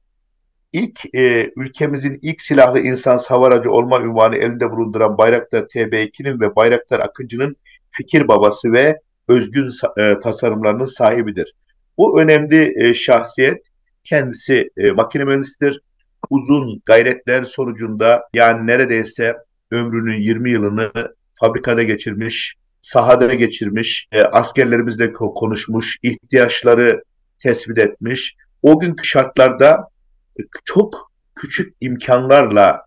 ilk 0.73 1.15
e, 1.15 1.53
ülkemizin 1.57 2.19
ilk 2.23 2.43
silahlı 2.43 2.81
insansız 2.81 3.31
hava 3.31 3.47
aracı 3.47 3.71
olma 3.71 4.01
ünvanı 4.01 4.37
elinde 4.37 4.71
bulunduran 4.71 5.19
Bayraktar 5.19 5.63
TB2'nin 5.63 6.41
ve 6.41 6.57
Bayraktar 6.57 7.01
Akıncı'nın 7.01 7.57
fikir 7.91 8.29
babası 8.29 8.73
ve 8.73 9.01
özgün 9.29 9.71
e, 9.99 10.21
tasarımlarının 10.21 10.85
sahibidir. 10.85 11.55
Bu 11.99 12.21
önemli 12.21 12.75
e, 12.85 12.95
şahsiyet 12.95 13.63
kendisi 14.05 14.71
e, 14.77 14.91
makine 14.91 15.25
mühendisidir. 15.25 15.81
uzun 16.31 16.83
gayretler 16.87 17.45
sonucunda 17.45 18.29
yani 18.35 18.67
neredeyse 18.67 19.37
ömrünün 19.71 20.21
20 20.21 20.51
yılını 20.51 20.93
fabrikada 21.41 21.83
geçirmiş, 21.83 22.55
sahada 22.89 23.35
geçirmiş, 23.35 24.09
e, 24.13 24.23
askerlerimizle 24.23 25.13
konuşmuş, 25.13 25.97
ihtiyaçları 26.03 27.03
tespit 27.43 27.79
etmiş. 27.79 28.35
O 28.63 28.81
günkü 28.81 29.05
şartlarda 29.05 29.89
çok 30.65 31.13
küçük 31.37 31.75
imkanlarla 31.81 32.83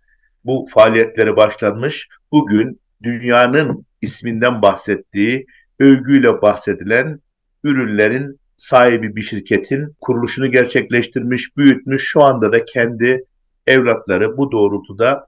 bu 0.45 0.67
faaliyetleri 0.73 1.35
başlanmış. 1.35 2.07
Bugün 2.31 2.79
dünyanın 3.03 3.85
isminden 4.01 4.61
bahsettiği, 4.61 5.45
övgüyle 5.79 6.41
bahsedilen 6.41 7.19
ürünlerin 7.63 8.39
sahibi 8.57 9.15
bir 9.15 9.21
şirketin 9.21 9.95
kuruluşunu 10.01 10.51
gerçekleştirmiş, 10.51 11.57
büyütmüş. 11.57 12.03
Şu 12.03 12.23
anda 12.23 12.51
da 12.51 12.65
kendi 12.65 13.23
evlatları 13.67 14.37
bu 14.37 14.51
doğrultuda 14.51 15.27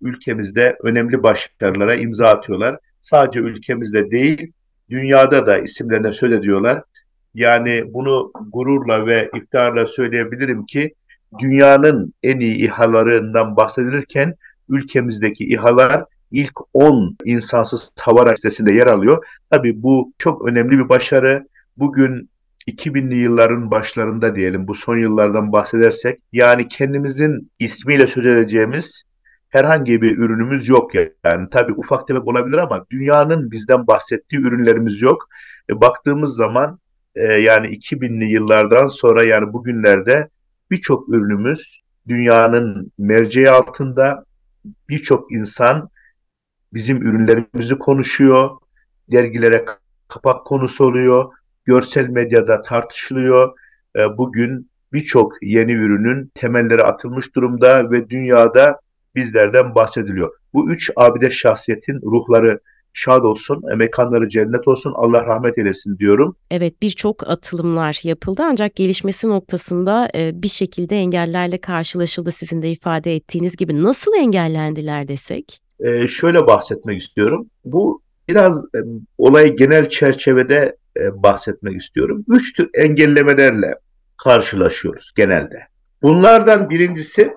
ülkemizde 0.00 0.76
önemli 0.82 1.22
başarılara 1.22 1.94
imza 1.94 2.28
atıyorlar. 2.28 2.78
Sadece 3.10 3.40
ülkemizde 3.40 4.10
değil, 4.10 4.52
dünyada 4.90 5.46
da 5.46 5.58
isimlerine 5.58 6.12
söz 6.12 6.32
ediyorlar. 6.32 6.82
Yani 7.34 7.84
bunu 7.94 8.32
gururla 8.52 9.06
ve 9.06 9.30
iftiharla 9.36 9.86
söyleyebilirim 9.86 10.66
ki 10.66 10.94
dünyanın 11.38 12.14
en 12.22 12.40
iyi 12.40 12.56
İHA'larından 12.56 13.56
bahsedilirken 13.56 14.34
ülkemizdeki 14.68 15.44
İHA'lar 15.44 16.04
ilk 16.30 16.52
10 16.72 17.16
insansız 17.24 17.90
hava 17.98 18.30
listesinde 18.30 18.72
yer 18.72 18.86
alıyor. 18.86 19.24
Tabii 19.50 19.82
bu 19.82 20.12
çok 20.18 20.48
önemli 20.48 20.78
bir 20.78 20.88
başarı. 20.88 21.46
Bugün 21.76 22.30
2000'li 22.68 23.16
yılların 23.16 23.70
başlarında 23.70 24.36
diyelim 24.36 24.68
bu 24.68 24.74
son 24.74 24.96
yıllardan 24.96 25.52
bahsedersek 25.52 26.20
yani 26.32 26.68
kendimizin 26.68 27.50
ismiyle 27.58 28.06
söz 28.06 28.26
edeceğimiz 28.26 29.02
herhangi 29.48 30.02
bir 30.02 30.18
ürünümüz 30.18 30.68
yok 30.68 30.94
yani. 30.94 31.48
Tabii 31.50 31.72
ufak 31.72 32.08
tefek 32.08 32.28
olabilir 32.28 32.58
ama 32.58 32.86
dünyanın 32.90 33.50
bizden 33.50 33.86
bahsettiği 33.86 34.42
ürünlerimiz 34.42 35.00
yok. 35.00 35.28
E, 35.70 35.80
baktığımız 35.80 36.34
zaman 36.34 36.78
e, 37.14 37.24
yani 37.24 37.66
2000'li 37.66 38.32
yıllardan 38.32 38.88
sonra 38.88 39.24
yani 39.24 39.52
bugünlerde 39.52 40.28
birçok 40.70 41.08
ürünümüz 41.08 41.80
dünyanın 42.08 42.92
merceği 42.98 43.50
altında 43.50 44.24
birçok 44.88 45.32
insan 45.32 45.90
bizim 46.72 47.02
ürünlerimizi 47.02 47.78
konuşuyor, 47.78 48.50
dergilere 49.12 49.64
kapak 50.08 50.46
konusu 50.46 50.84
oluyor, 50.84 51.32
görsel 51.64 52.08
medyada 52.08 52.62
tartışılıyor. 52.62 53.58
E, 53.96 54.18
bugün 54.18 54.70
birçok 54.92 55.42
yeni 55.42 55.72
ürünün 55.72 56.32
temelleri 56.34 56.82
atılmış 56.82 57.34
durumda 57.34 57.90
ve 57.90 58.10
dünyada 58.10 58.80
bizlerden 59.14 59.74
bahsediliyor. 59.74 60.30
Bu 60.54 60.70
üç 60.70 60.90
abide 60.96 61.30
şahsiyetin 61.30 62.00
ruhları 62.02 62.60
şad 62.92 63.24
olsun, 63.24 63.62
mekanları 63.76 64.28
cennet 64.28 64.68
olsun, 64.68 64.92
Allah 64.96 65.26
rahmet 65.26 65.58
eylesin 65.58 65.98
diyorum. 65.98 66.36
Evet 66.50 66.82
birçok 66.82 67.30
atılımlar 67.30 68.00
yapıldı 68.02 68.42
ancak 68.44 68.76
gelişmesi 68.76 69.28
noktasında 69.28 70.08
e, 70.14 70.42
bir 70.42 70.48
şekilde 70.48 70.96
engellerle 70.96 71.58
karşılaşıldı 71.58 72.32
sizin 72.32 72.62
de 72.62 72.70
ifade 72.70 73.14
ettiğiniz 73.14 73.56
gibi. 73.56 73.82
Nasıl 73.82 74.14
engellendiler 74.14 75.08
desek? 75.08 75.60
E, 75.80 76.06
şöyle 76.06 76.46
bahsetmek 76.46 77.00
istiyorum. 77.00 77.50
Bu 77.64 78.02
biraz 78.28 78.64
e, 78.64 78.78
olayı 79.18 79.56
genel 79.56 79.88
çerçevede 79.88 80.76
e, 80.96 81.22
bahsetmek 81.22 81.82
istiyorum. 81.82 82.24
Üç 82.28 82.52
tür 82.52 82.70
engellemelerle 82.74 83.74
karşılaşıyoruz 84.16 85.12
genelde. 85.16 85.58
Bunlardan 86.02 86.70
birincisi 86.70 87.32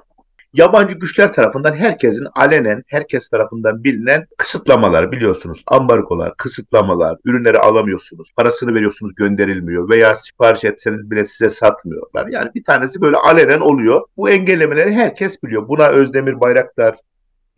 yabancı 0.53 0.95
güçler 0.95 1.33
tarafından 1.33 1.73
herkesin 1.73 2.27
alenen, 2.35 2.83
herkes 2.87 3.29
tarafından 3.29 3.83
bilinen 3.83 4.27
kısıtlamalar 4.37 5.11
biliyorsunuz. 5.11 5.63
Ambargolar, 5.67 6.37
kısıtlamalar, 6.37 7.17
ürünleri 7.25 7.57
alamıyorsunuz, 7.57 8.31
parasını 8.35 8.73
veriyorsunuz 8.75 9.15
gönderilmiyor 9.15 9.89
veya 9.89 10.15
sipariş 10.15 10.65
etseniz 10.65 11.11
bile 11.11 11.25
size 11.25 11.49
satmıyorlar. 11.49 12.27
Yani 12.27 12.51
bir 12.55 12.63
tanesi 12.63 13.01
böyle 13.01 13.17
alenen 13.17 13.59
oluyor. 13.59 14.01
Bu 14.17 14.29
engellemeleri 14.29 14.93
herkes 14.93 15.43
biliyor. 15.43 15.67
Buna 15.67 15.87
Özdemir 15.87 16.39
Bayraktar, 16.39 16.95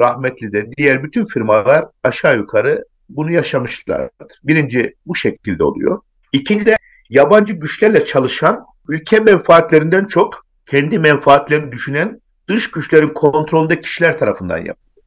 rahmetli 0.01 0.53
de 0.53 0.71
diğer 0.77 1.03
bütün 1.03 1.25
firmalar 1.25 1.85
aşağı 2.03 2.37
yukarı 2.37 2.83
bunu 3.09 3.31
yaşamışlardır. 3.31 4.39
Birinci 4.43 4.93
bu 5.05 5.15
şekilde 5.15 5.63
oluyor. 5.63 5.99
İkinci 6.33 6.65
de 6.65 6.75
yabancı 7.09 7.53
güçlerle 7.53 8.05
çalışan 8.05 8.65
ülke 8.87 9.19
menfaatlerinden 9.19 10.05
çok 10.05 10.45
kendi 10.65 10.99
menfaatlerini 10.99 11.71
düşünen 11.71 12.21
dış 12.47 12.71
güçlerin 12.71 13.13
kontrolünde 13.13 13.81
kişiler 13.81 14.19
tarafından 14.19 14.57
yapılıyor. 14.57 15.05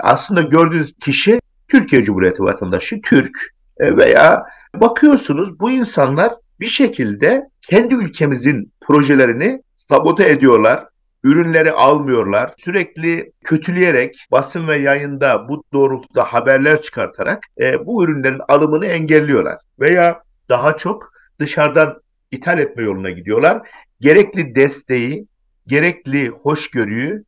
Aslında 0.00 0.40
gördüğünüz 0.40 0.92
kişi 1.00 1.40
Türkiye 1.68 2.04
Cumhuriyeti 2.04 2.42
vatandaşı, 2.42 3.00
Türk 3.00 3.38
e, 3.78 3.96
veya 3.96 4.46
bakıyorsunuz 4.74 5.60
bu 5.60 5.70
insanlar 5.70 6.34
bir 6.60 6.66
şekilde 6.66 7.48
kendi 7.68 7.94
ülkemizin 7.94 8.72
projelerini 8.80 9.62
sabote 9.88 10.30
ediyorlar, 10.30 10.86
ürünleri 11.24 11.72
almıyorlar. 11.72 12.54
Sürekli 12.58 13.32
kötüleyerek 13.44 14.14
basın 14.30 14.68
ve 14.68 14.76
yayında 14.76 15.48
bu 15.48 15.64
doğrultuda 15.72 16.24
haberler 16.24 16.82
çıkartarak 16.82 17.42
e, 17.60 17.86
bu 17.86 18.04
ürünlerin 18.04 18.40
alımını 18.48 18.86
engelliyorlar. 18.86 19.58
Veya 19.80 20.22
daha 20.48 20.76
çok 20.76 21.12
dışarıdan 21.40 22.02
ithal 22.30 22.58
etme 22.58 22.82
yoluna 22.82 23.10
gidiyorlar. 23.10 23.68
Gerekli 24.00 24.54
desteği, 24.54 25.26
gerekli 25.66 26.28
hoşgörüyü, 26.28 27.24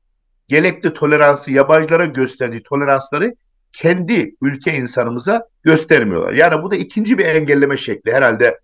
gerekli 0.48 0.94
toleransı, 0.94 1.52
yabancılara 1.52 2.04
gösterdiği 2.04 2.62
toleransları 2.62 3.34
kendi 3.72 4.34
ülke 4.42 4.74
insanımıza 4.74 5.48
göstermiyorlar. 5.62 6.32
Yani 6.32 6.62
bu 6.62 6.70
da 6.70 6.76
ikinci 6.76 7.18
bir 7.18 7.26
engelleme 7.26 7.76
şekli 7.76 8.12
herhalde 8.12 8.60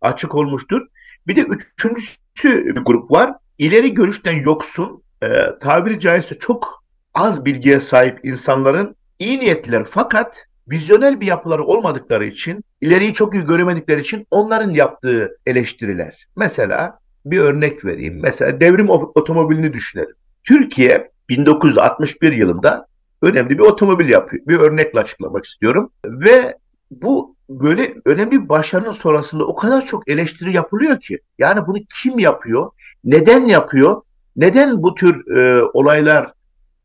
açık 0.00 0.34
olmuştur. 0.34 0.86
Bir 1.26 1.36
de 1.36 1.40
üçüncüsü 1.40 2.18
bir 2.44 2.80
grup 2.80 3.10
var. 3.10 3.32
İleri 3.58 3.94
görüşten 3.94 4.36
yoksun, 4.42 5.02
e, 5.22 5.28
tabiri 5.60 6.00
caizse 6.00 6.38
çok 6.38 6.84
az 7.14 7.44
bilgiye 7.44 7.80
sahip 7.80 8.24
insanların 8.24 8.96
iyi 9.18 9.40
niyetliler 9.40 9.84
fakat 9.84 10.36
vizyoner 10.70 11.20
bir 11.20 11.26
yapıları 11.26 11.64
olmadıkları 11.64 12.24
için, 12.24 12.64
ileriyi 12.80 13.14
çok 13.14 13.34
iyi 13.34 13.44
göremedikleri 13.44 14.00
için 14.00 14.26
onların 14.30 14.70
yaptığı 14.70 15.38
eleştiriler. 15.46 16.26
Mesela 16.36 16.98
bir 17.30 17.38
örnek 17.38 17.84
vereyim. 17.84 18.20
Mesela 18.22 18.60
devrim 18.60 18.90
otomobilini 18.90 19.72
düşünelim. 19.72 20.14
Türkiye 20.44 21.10
1961 21.28 22.32
yılında 22.32 22.86
önemli 23.22 23.50
bir 23.50 23.62
otomobil 23.62 24.08
yapıyor. 24.08 24.46
Bir 24.46 24.58
örnekle 24.58 25.00
açıklamak 25.00 25.44
istiyorum. 25.44 25.90
Ve 26.04 26.56
bu 26.90 27.36
böyle 27.48 27.94
önemli 28.04 28.30
bir 28.30 28.48
başarının 28.48 28.90
sonrasında 28.90 29.44
o 29.46 29.56
kadar 29.56 29.86
çok 29.86 30.08
eleştiri 30.10 30.56
yapılıyor 30.56 31.00
ki. 31.00 31.18
Yani 31.38 31.66
bunu 31.66 31.78
kim 32.02 32.18
yapıyor? 32.18 32.70
Neden 33.04 33.46
yapıyor? 33.46 34.02
Neden 34.36 34.82
bu 34.82 34.94
tür 34.94 35.36
e, 35.36 35.62
olaylar 35.62 36.32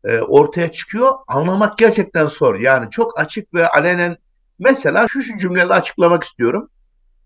e, 0.06 0.20
ortaya 0.20 0.72
çıkıyor? 0.72 1.12
Anlamak 1.28 1.78
gerçekten 1.78 2.26
zor. 2.26 2.60
Yani 2.60 2.90
çok 2.90 3.20
açık 3.20 3.54
ve 3.54 3.68
alenen 3.68 4.18
mesela 4.60 5.06
şu, 5.10 5.24
şu 5.24 5.38
cümleyle 5.38 5.74
açıklamak 5.74 6.24
istiyorum. 6.24 6.70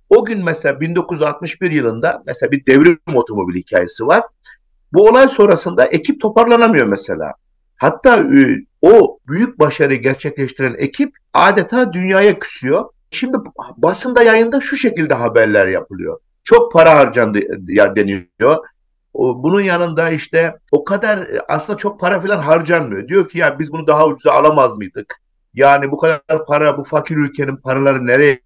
O 0.09 0.25
gün 0.25 0.43
mesela 0.43 0.79
1961 0.79 1.71
yılında 1.71 2.23
mesela 2.25 2.51
bir 2.51 2.65
devrim 2.65 2.99
otomobili 3.13 3.59
hikayesi 3.59 4.07
var. 4.07 4.23
Bu 4.93 5.07
olay 5.07 5.27
sonrasında 5.27 5.85
ekip 5.85 6.21
toparlanamıyor 6.21 6.87
mesela. 6.87 7.33
Hatta 7.77 8.17
e, 8.17 8.65
o 8.81 9.19
büyük 9.27 9.59
başarıyı 9.59 10.01
gerçekleştiren 10.01 10.75
ekip 10.77 11.15
adeta 11.33 11.93
dünyaya 11.93 12.39
küsüyor. 12.39 12.85
Şimdi 13.11 13.37
basında 13.77 14.23
yayında 14.23 14.59
şu 14.59 14.77
şekilde 14.77 15.13
haberler 15.13 15.67
yapılıyor. 15.67 16.19
Çok 16.43 16.73
para 16.73 16.97
harcandı 16.97 17.39
ya 17.67 17.95
deniyor. 17.95 18.57
Bunun 19.13 19.61
yanında 19.61 20.09
işte 20.09 20.55
o 20.71 20.83
kadar 20.83 21.17
e, 21.17 21.41
aslında 21.47 21.77
çok 21.77 21.99
para 21.99 22.19
falan 22.19 22.39
harcanmıyor. 22.39 23.07
Diyor 23.07 23.29
ki 23.29 23.37
ya 23.37 23.59
biz 23.59 23.71
bunu 23.71 23.87
daha 23.87 24.07
ucuza 24.07 24.31
alamaz 24.31 24.77
mıydık? 24.77 25.15
Yani 25.53 25.91
bu 25.91 25.97
kadar 25.97 26.45
para 26.47 26.77
bu 26.77 26.83
fakir 26.83 27.17
ülkenin 27.17 27.55
paraları 27.55 28.07
nereye 28.07 28.39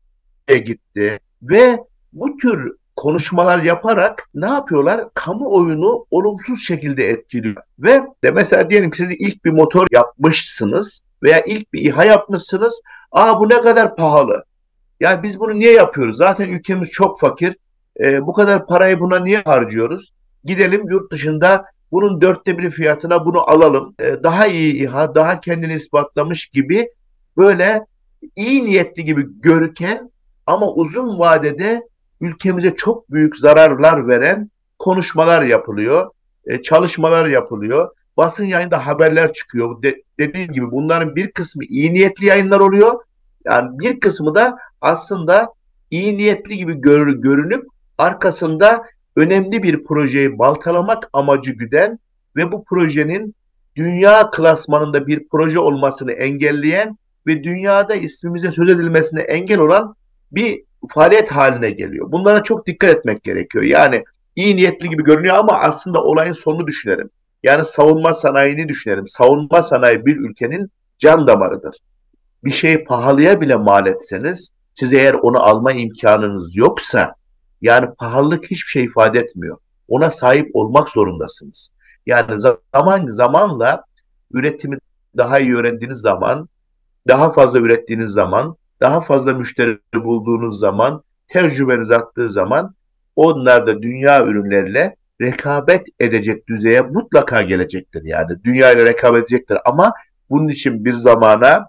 gitti? 0.65 1.19
Ve 1.41 1.79
bu 2.13 2.37
tür 2.37 2.75
konuşmalar 2.95 3.59
yaparak 3.59 4.29
ne 4.33 4.45
yapıyorlar? 4.45 5.07
Kamuoyunu 5.13 6.05
olumsuz 6.11 6.63
şekilde 6.67 7.09
etkiliyor. 7.09 7.55
Ve 7.79 8.01
de 8.23 8.31
mesela 8.31 8.69
diyelim 8.69 8.91
ki 8.91 8.97
siz 8.97 9.11
ilk 9.11 9.45
bir 9.45 9.51
motor 9.51 9.87
yapmışsınız 9.91 11.01
veya 11.23 11.43
ilk 11.43 11.73
bir 11.73 11.81
İHA 11.81 12.05
yapmışsınız. 12.05 12.81
Aa 13.11 13.39
bu 13.39 13.49
ne 13.49 13.61
kadar 13.61 13.95
pahalı. 13.95 14.43
Ya 14.99 15.23
biz 15.23 15.39
bunu 15.39 15.59
niye 15.59 15.73
yapıyoruz? 15.73 16.17
Zaten 16.17 16.49
ülkemiz 16.49 16.89
çok 16.89 17.19
fakir. 17.19 17.55
E, 17.99 18.27
bu 18.27 18.33
kadar 18.33 18.67
parayı 18.67 18.99
buna 18.99 19.19
niye 19.19 19.41
harcıyoruz? 19.45 20.13
Gidelim 20.43 20.89
yurt 20.89 21.11
dışında 21.11 21.65
bunun 21.91 22.21
dörtte 22.21 22.57
biri 22.57 22.69
fiyatına 22.69 23.25
bunu 23.25 23.49
alalım. 23.49 23.95
E, 23.99 24.23
daha 24.23 24.47
iyi 24.47 24.75
İHA, 24.75 25.15
daha 25.15 25.39
kendini 25.39 25.73
ispatlamış 25.73 26.45
gibi 26.45 26.89
böyle 27.37 27.85
iyi 28.35 28.65
niyetli 28.65 29.05
gibi 29.05 29.25
görüken 29.41 30.11
ama 30.47 30.71
uzun 30.71 31.19
vadede 31.19 31.87
ülkemize 32.21 32.75
çok 32.75 33.11
büyük 33.11 33.37
zararlar 33.37 34.07
veren 34.07 34.49
konuşmalar 34.79 35.41
yapılıyor. 35.41 36.09
e, 36.45 36.61
çalışmalar 36.61 37.25
yapılıyor. 37.25 37.89
Basın 38.17 38.45
yayında 38.45 38.87
haberler 38.87 39.33
çıkıyor. 39.33 39.81
De, 39.81 40.01
dediğim 40.19 40.53
gibi 40.53 40.71
bunların 40.71 41.15
bir 41.15 41.31
kısmı 41.31 41.63
iyi 41.63 41.93
niyetli 41.93 42.25
yayınlar 42.25 42.59
oluyor. 42.59 42.99
Yani 43.45 43.79
bir 43.79 43.99
kısmı 43.99 44.35
da 44.35 44.57
aslında 44.81 45.53
iyi 45.91 46.17
niyetli 46.17 46.57
gibi 46.57 46.73
gör, 46.73 47.07
görünüp 47.07 47.65
arkasında 47.97 48.83
önemli 49.15 49.63
bir 49.63 49.83
projeyi 49.83 50.39
baltalamak 50.39 51.09
amacı 51.13 51.51
güden 51.51 51.99
ve 52.35 52.51
bu 52.51 52.63
projenin 52.63 53.35
dünya 53.75 54.31
klasmanında 54.31 55.07
bir 55.07 55.27
proje 55.31 55.59
olmasını 55.59 56.11
engelleyen 56.11 56.97
ve 57.27 57.43
dünyada 57.43 57.95
ismimize 57.95 58.51
söz 58.51 58.71
edilmesine 58.71 59.21
engel 59.21 59.59
olan 59.59 59.95
bir 60.31 60.63
faaliyet 60.89 61.31
haline 61.31 61.71
geliyor. 61.71 62.11
Bunlara 62.11 62.43
çok 62.43 62.67
dikkat 62.67 62.89
etmek 62.89 63.23
gerekiyor. 63.23 63.63
Yani 63.63 64.03
iyi 64.35 64.55
niyetli 64.55 64.89
gibi 64.89 65.03
görünüyor 65.03 65.35
ama 65.35 65.53
aslında 65.53 66.03
olayın 66.03 66.33
sonunu 66.33 66.67
düşünelim. 66.67 67.09
Yani 67.43 67.65
savunma 67.65 68.13
sanayini 68.13 68.67
düşünelim. 68.67 69.07
Savunma 69.07 69.61
sanayi 69.61 70.05
bir 70.05 70.17
ülkenin 70.17 70.71
can 70.99 71.27
damarıdır. 71.27 71.75
Bir 72.43 72.51
şeyi 72.51 72.83
pahalıya 72.83 73.41
bile 73.41 73.55
mal 73.55 73.87
etseniz 73.87 74.51
siz 74.75 74.93
eğer 74.93 75.13
onu 75.13 75.39
alma 75.39 75.71
imkanınız 75.71 76.55
yoksa 76.55 77.15
yani 77.61 77.87
pahalılık 77.97 78.45
hiçbir 78.45 78.69
şey 78.69 78.83
ifade 78.83 79.19
etmiyor. 79.19 79.57
Ona 79.87 80.11
sahip 80.11 80.49
olmak 80.53 80.89
zorundasınız. 80.89 81.69
Yani 82.05 82.39
zaman 82.73 83.07
zamanla 83.09 83.83
üretimi 84.31 84.77
daha 85.17 85.39
iyi 85.39 85.55
öğrendiğiniz 85.55 85.99
zaman, 85.99 86.49
daha 87.07 87.33
fazla 87.33 87.59
ürettiğiniz 87.59 88.11
zaman, 88.11 88.55
daha 88.81 89.01
fazla 89.01 89.33
müşteri 89.33 89.79
bulduğunuz 89.95 90.59
zaman, 90.59 91.03
tecrübeniz 91.27 91.91
arttığı 91.91 92.29
zaman 92.29 92.75
onlar 93.15 93.67
da 93.67 93.81
dünya 93.81 94.25
ürünleriyle 94.25 94.95
rekabet 95.21 95.87
edecek 95.99 96.47
düzeye 96.47 96.81
mutlaka 96.81 97.41
gelecektir. 97.41 98.03
Yani 98.03 98.43
dünya 98.43 98.71
ile 98.71 98.85
rekabet 98.85 99.23
edecektir 99.23 99.57
ama 99.65 99.93
bunun 100.29 100.47
için 100.47 100.85
bir 100.85 100.93
zamana 100.93 101.67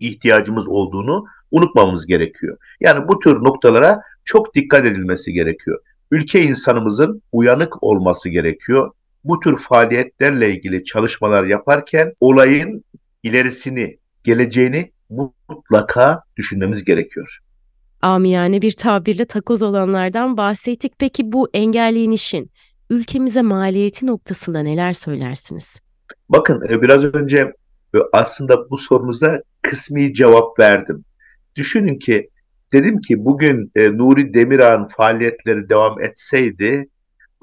ihtiyacımız 0.00 0.68
olduğunu 0.68 1.24
unutmamamız 1.50 2.06
gerekiyor. 2.06 2.56
Yani 2.80 3.08
bu 3.08 3.18
tür 3.18 3.44
noktalara 3.44 4.00
çok 4.24 4.54
dikkat 4.54 4.86
edilmesi 4.86 5.32
gerekiyor. 5.32 5.80
Ülke 6.10 6.42
insanımızın 6.42 7.22
uyanık 7.32 7.82
olması 7.82 8.28
gerekiyor. 8.28 8.90
Bu 9.24 9.40
tür 9.40 9.58
faaliyetlerle 9.58 10.54
ilgili 10.54 10.84
çalışmalar 10.84 11.44
yaparken 11.44 12.12
olayın 12.20 12.84
ilerisini, 13.22 13.98
geleceğini 14.24 14.92
mutlaka 15.10 16.22
düşünmemiz 16.36 16.84
gerekiyor. 16.84 17.38
Amiyane 18.02 18.62
bir 18.62 18.72
tabirle 18.72 19.24
takoz 19.24 19.62
olanlardan 19.62 20.36
bahsettik. 20.36 20.92
Peki 20.98 21.32
bu 21.32 21.48
engellenişin 21.54 22.50
ülkemize 22.90 23.42
maliyeti 23.42 24.06
noktasında 24.06 24.60
neler 24.60 24.92
söylersiniz? 24.92 25.80
Bakın 26.28 26.62
e, 26.68 26.82
biraz 26.82 27.04
önce 27.04 27.52
e, 27.94 27.98
aslında 28.12 28.70
bu 28.70 28.78
sorunuza 28.78 29.42
kısmi 29.62 30.14
cevap 30.14 30.58
verdim. 30.58 31.04
Düşünün 31.56 31.98
ki 31.98 32.30
dedim 32.72 33.00
ki 33.00 33.24
bugün 33.24 33.72
e, 33.76 33.96
Nuri 33.96 34.34
Demirağ'ın 34.34 34.88
faaliyetleri 34.88 35.68
devam 35.68 36.00
etseydi 36.00 36.88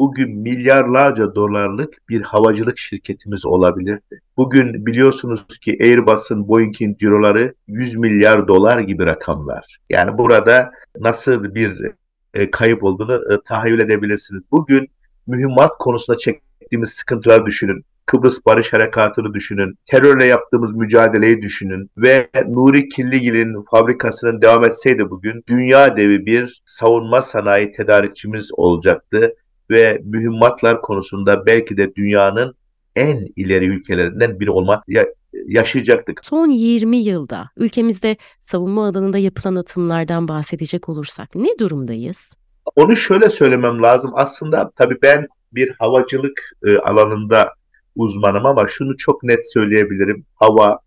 bugün 0.03 0.37
milyarlarca 0.37 1.35
dolarlık 1.35 2.09
bir 2.09 2.21
havacılık 2.21 2.77
şirketimiz 2.77 3.45
olabilirdi. 3.45 4.19
Bugün 4.37 4.85
biliyorsunuz 4.85 5.45
ki 5.61 5.77
Airbus'un, 5.81 6.47
Boeing'in 6.47 6.97
ciroları 6.99 7.53
100 7.67 7.95
milyar 7.95 8.47
dolar 8.47 8.79
gibi 8.79 9.05
rakamlar. 9.05 9.77
Yani 9.89 10.17
burada 10.17 10.71
nasıl 10.99 11.55
bir 11.55 11.91
e, 12.33 12.51
kayıp 12.51 12.83
olduğunu 12.83 13.33
e, 13.33 13.37
tahayyül 13.47 13.79
edebilirsiniz. 13.79 14.43
Bugün 14.51 14.87
mühimmat 15.27 15.71
konusunda 15.79 16.17
çektiğimiz 16.17 16.89
sıkıntılar 16.89 17.45
düşünün. 17.45 17.85
Kıbrıs 18.05 18.45
Barış 18.45 18.73
Harekatı'nı 18.73 19.33
düşünün, 19.33 19.77
terörle 19.85 20.25
yaptığımız 20.25 20.75
mücadeleyi 20.75 21.41
düşünün 21.41 21.89
ve 21.97 22.29
Nuri 22.47 22.89
Killigil'in 22.89 23.65
fabrikasının 23.71 24.41
devam 24.41 24.63
etseydi 24.63 25.09
bugün 25.09 25.43
dünya 25.47 25.97
devi 25.97 26.25
bir 26.25 26.61
savunma 26.65 27.21
sanayi 27.21 27.71
tedarikçimiz 27.71 28.49
olacaktı 28.53 29.33
ve 29.73 30.01
mühimmatlar 30.03 30.81
konusunda 30.81 31.45
belki 31.45 31.77
de 31.77 31.95
dünyanın 31.95 32.55
en 32.95 33.27
ileri 33.35 33.65
ülkelerinden 33.65 34.39
biri 34.39 34.51
olmak 34.51 34.83
ya, 34.87 35.05
yaşayacaktık. 35.47 36.25
Son 36.25 36.47
20 36.47 36.97
yılda 36.97 37.49
ülkemizde 37.57 38.17
savunma 38.39 38.87
alanında 38.87 39.17
yapılan 39.17 39.55
atımlardan 39.55 40.27
bahsedecek 40.27 40.89
olursak 40.89 41.35
ne 41.35 41.59
durumdayız? 41.59 42.33
Onu 42.75 42.95
şöyle 42.95 43.29
söylemem 43.29 43.83
lazım. 43.83 44.11
Aslında 44.15 44.71
tabii 44.75 44.97
ben 45.01 45.27
bir 45.51 45.75
havacılık 45.79 46.51
e, 46.65 46.77
alanında 46.77 47.53
uzmanım 47.95 48.45
ama 48.45 48.67
şunu 48.67 48.97
çok 48.97 49.23
net 49.23 49.53
söyleyebilirim. 49.53 50.25
Hava, 50.35 50.79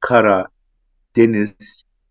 kara, 0.00 0.46
deniz 1.16 1.50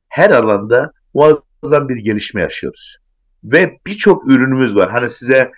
her 0.08 0.30
alanda 0.30 0.92
muazzam 1.14 1.90
bir 1.90 1.96
gelişme 1.96 2.42
yaşıyoruz. 2.42 2.98
Ve 3.44 3.80
birçok 3.86 4.28
ürünümüz 4.28 4.76
var. 4.76 4.92
Hani 4.92 5.10
size 5.10 5.52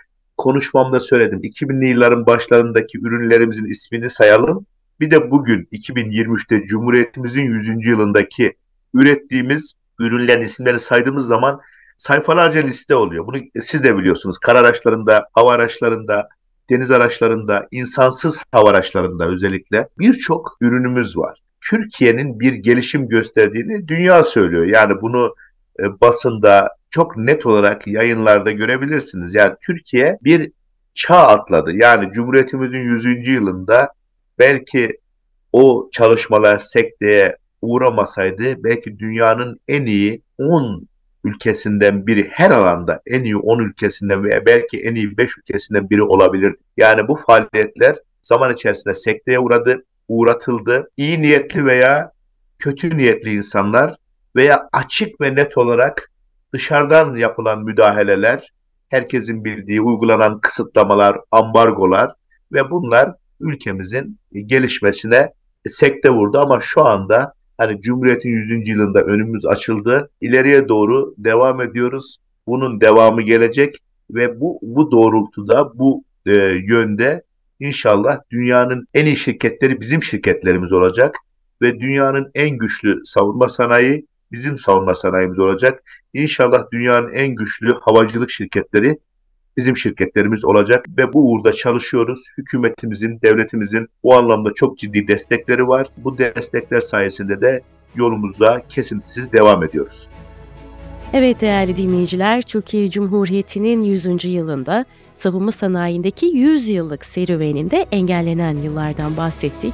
konuşmamda 0.46 1.00
söyledim. 1.00 1.40
2000'li 1.40 1.90
yılların 1.90 2.26
başlarındaki 2.26 2.98
ürünlerimizin 2.98 3.66
ismini 3.66 4.10
sayalım. 4.10 4.66
Bir 5.00 5.12
de 5.12 5.32
bugün 5.32 5.68
2023'te 5.72 6.66
Cumhuriyetimizin 6.66 7.42
100. 7.42 7.86
yılındaki 7.86 8.54
ürettiğimiz 8.94 9.74
ürünlerin 10.00 10.42
isimlerini 10.42 10.80
saydığımız 10.80 11.28
zaman 11.28 11.62
sayfalarca 11.98 12.62
liste 12.62 12.96
oluyor. 12.96 13.28
Bunu 13.28 13.38
siz 13.64 13.84
de 13.84 13.98
biliyorsunuz. 13.98 14.38
Kara 14.38 14.60
araçlarında, 14.60 15.28
hava 15.34 15.52
araçlarında, 15.52 16.30
deniz 16.70 16.92
araçlarında, 16.92 17.68
insansız 17.72 18.40
hava 18.52 18.70
araçlarında 18.70 19.28
özellikle 19.28 19.88
birçok 20.00 20.58
ürünümüz 20.62 21.18
var. 21.18 21.42
Türkiye'nin 21.62 22.40
bir 22.40 22.54
gelişim 22.54 23.08
gösterdiğini 23.08 23.88
dünya 23.88 24.24
söylüyor. 24.24 24.66
Yani 24.66 25.02
bunu 25.02 25.36
e, 25.80 26.02
basında 26.02 26.70
çok 26.96 27.18
net 27.18 27.46
olarak 27.46 27.88
yayınlarda 27.88 28.52
görebilirsiniz. 28.52 29.36
Yani 29.36 29.56
Türkiye 29.62 30.18
bir 30.24 30.52
çağ 30.94 31.28
atladı. 31.28 31.72
Yani 31.74 32.12
Cumhuriyetimizin 32.14 32.80
100. 32.80 33.28
yılında 33.28 33.90
belki 34.40 34.98
o 35.54 35.90
çalışmalar 35.92 36.60
sekteye 36.60 37.38
uğramasaydı 37.62 38.64
belki 38.64 39.00
dünyanın 39.00 39.60
en 39.68 39.86
iyi 39.86 40.22
10 40.38 40.88
ülkesinden 41.24 42.08
biri 42.08 42.30
her 42.32 42.52
alanda 42.52 43.02
en 43.06 43.24
iyi 43.24 43.38
10 43.38 43.60
ülkesinden 43.60 44.24
veya 44.24 44.46
belki 44.46 44.78
en 44.78 44.96
iyi 44.96 45.18
5 45.18 45.38
ülkesinden 45.38 45.90
biri 45.90 46.04
olabilir. 46.04 46.56
Yani 46.78 47.08
bu 47.08 47.16
faaliyetler 47.16 47.96
zaman 48.22 48.54
içerisinde 48.54 48.94
sekteye 48.94 49.40
uğradı, 49.40 49.84
uğratıldı. 50.08 50.90
İyi 50.98 51.22
niyetli 51.22 51.66
veya 51.66 52.12
kötü 52.60 52.98
niyetli 52.98 53.34
insanlar 53.34 53.96
veya 54.36 54.70
açık 54.72 55.22
ve 55.22 55.36
net 55.36 55.58
olarak 55.58 56.12
dışarıdan 56.56 57.16
yapılan 57.16 57.64
müdahaleler, 57.64 58.52
herkesin 58.90 59.46
bildiği 59.46 59.82
uygulanan 59.82 60.40
kısıtlamalar, 60.40 61.18
ambargolar 61.32 62.14
ve 62.52 62.72
bunlar 62.72 63.14
ülkemizin 63.40 64.20
gelişmesine 64.46 65.32
sekte 65.68 66.10
vurdu 66.10 66.40
ama 66.40 66.60
şu 66.60 66.86
anda 66.86 67.34
hani 67.58 67.82
Cumhuriyet'in 67.82 68.30
100. 68.30 68.68
yılında 68.68 69.02
önümüz 69.02 69.46
açıldı. 69.46 70.10
İleriye 70.22 70.70
doğru 70.70 71.14
devam 71.18 71.62
ediyoruz. 71.62 72.18
Bunun 72.48 72.82
devamı 72.82 73.22
gelecek 73.22 73.76
ve 74.12 74.40
bu 74.40 74.60
bu 74.62 74.92
doğrultuda 74.92 75.80
bu 75.80 76.04
e, 76.26 76.34
yönde 76.68 77.24
inşallah 77.60 78.20
dünyanın 78.32 78.88
en 78.94 79.06
iyi 79.06 79.18
şirketleri 79.18 79.82
bizim 79.82 80.04
şirketlerimiz 80.04 80.72
olacak 80.72 81.16
ve 81.62 81.80
dünyanın 81.80 82.32
en 82.36 82.50
güçlü 82.50 83.02
savunma 83.06 83.50
sanayi 83.50 84.06
bizim 84.32 84.58
savunma 84.58 84.96
sanayimiz 84.96 85.40
olacak. 85.40 85.84
İnşallah 86.14 86.72
dünyanın 86.72 87.14
en 87.14 87.36
güçlü 87.36 87.74
havacılık 87.82 88.32
şirketleri 88.32 88.98
bizim 89.58 89.78
şirketlerimiz 89.78 90.46
olacak 90.46 90.86
ve 90.98 91.14
bu 91.14 91.32
uğurda 91.32 91.54
çalışıyoruz. 91.54 92.20
Hükümetimizin, 92.38 93.20
devletimizin 93.22 93.88
bu 94.04 94.16
anlamda 94.16 94.54
çok 94.54 94.78
ciddi 94.78 95.08
destekleri 95.08 95.68
var. 95.68 95.88
Bu 95.98 96.18
destekler 96.18 96.82
sayesinde 96.82 97.42
de 97.42 97.62
yolumuzda 97.96 98.62
kesintisiz 98.70 99.32
devam 99.32 99.64
ediyoruz. 99.64 100.08
Evet 101.14 101.42
değerli 101.42 101.78
dinleyiciler, 101.78 102.42
Türkiye 102.42 102.90
Cumhuriyeti'nin 102.90 103.82
100. 103.82 104.26
yılında 104.26 104.86
savunma 105.16 105.52
sanayindeki 105.52 106.26
100 106.26 106.68
yıllık 106.68 107.06
serüveninde 107.06 107.86
engellenen 107.92 108.58
yıllardan 108.58 109.18
bahsettik. 109.18 109.74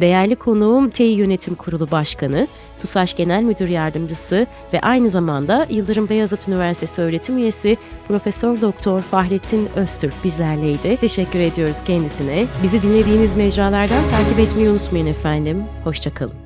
Değerli 0.00 0.36
konuğum 0.36 0.90
TEİ 0.90 1.16
Yönetim 1.16 1.54
Kurulu 1.54 1.90
Başkanı, 1.90 2.48
TUSAŞ 2.80 3.16
Genel 3.16 3.42
Müdür 3.42 3.68
Yardımcısı 3.68 4.46
ve 4.72 4.80
aynı 4.80 5.10
zamanda 5.10 5.66
Yıldırım 5.70 6.08
Beyazıt 6.08 6.48
Üniversitesi 6.48 7.02
öğretim 7.02 7.38
üyesi 7.38 7.76
Profesör 8.08 8.60
Doktor 8.60 9.00
Fahrettin 9.00 9.68
Öztürk 9.76 10.14
bizlerleydi. 10.24 10.96
Teşekkür 10.96 11.38
ediyoruz 11.38 11.76
kendisine. 11.84 12.46
Bizi 12.62 12.82
dinlediğiniz 12.82 13.36
mecralardan 13.36 14.02
takip 14.10 14.38
etmeyi 14.38 14.68
unutmayın 14.68 15.06
efendim. 15.06 15.64
Hoşçakalın. 15.84 16.41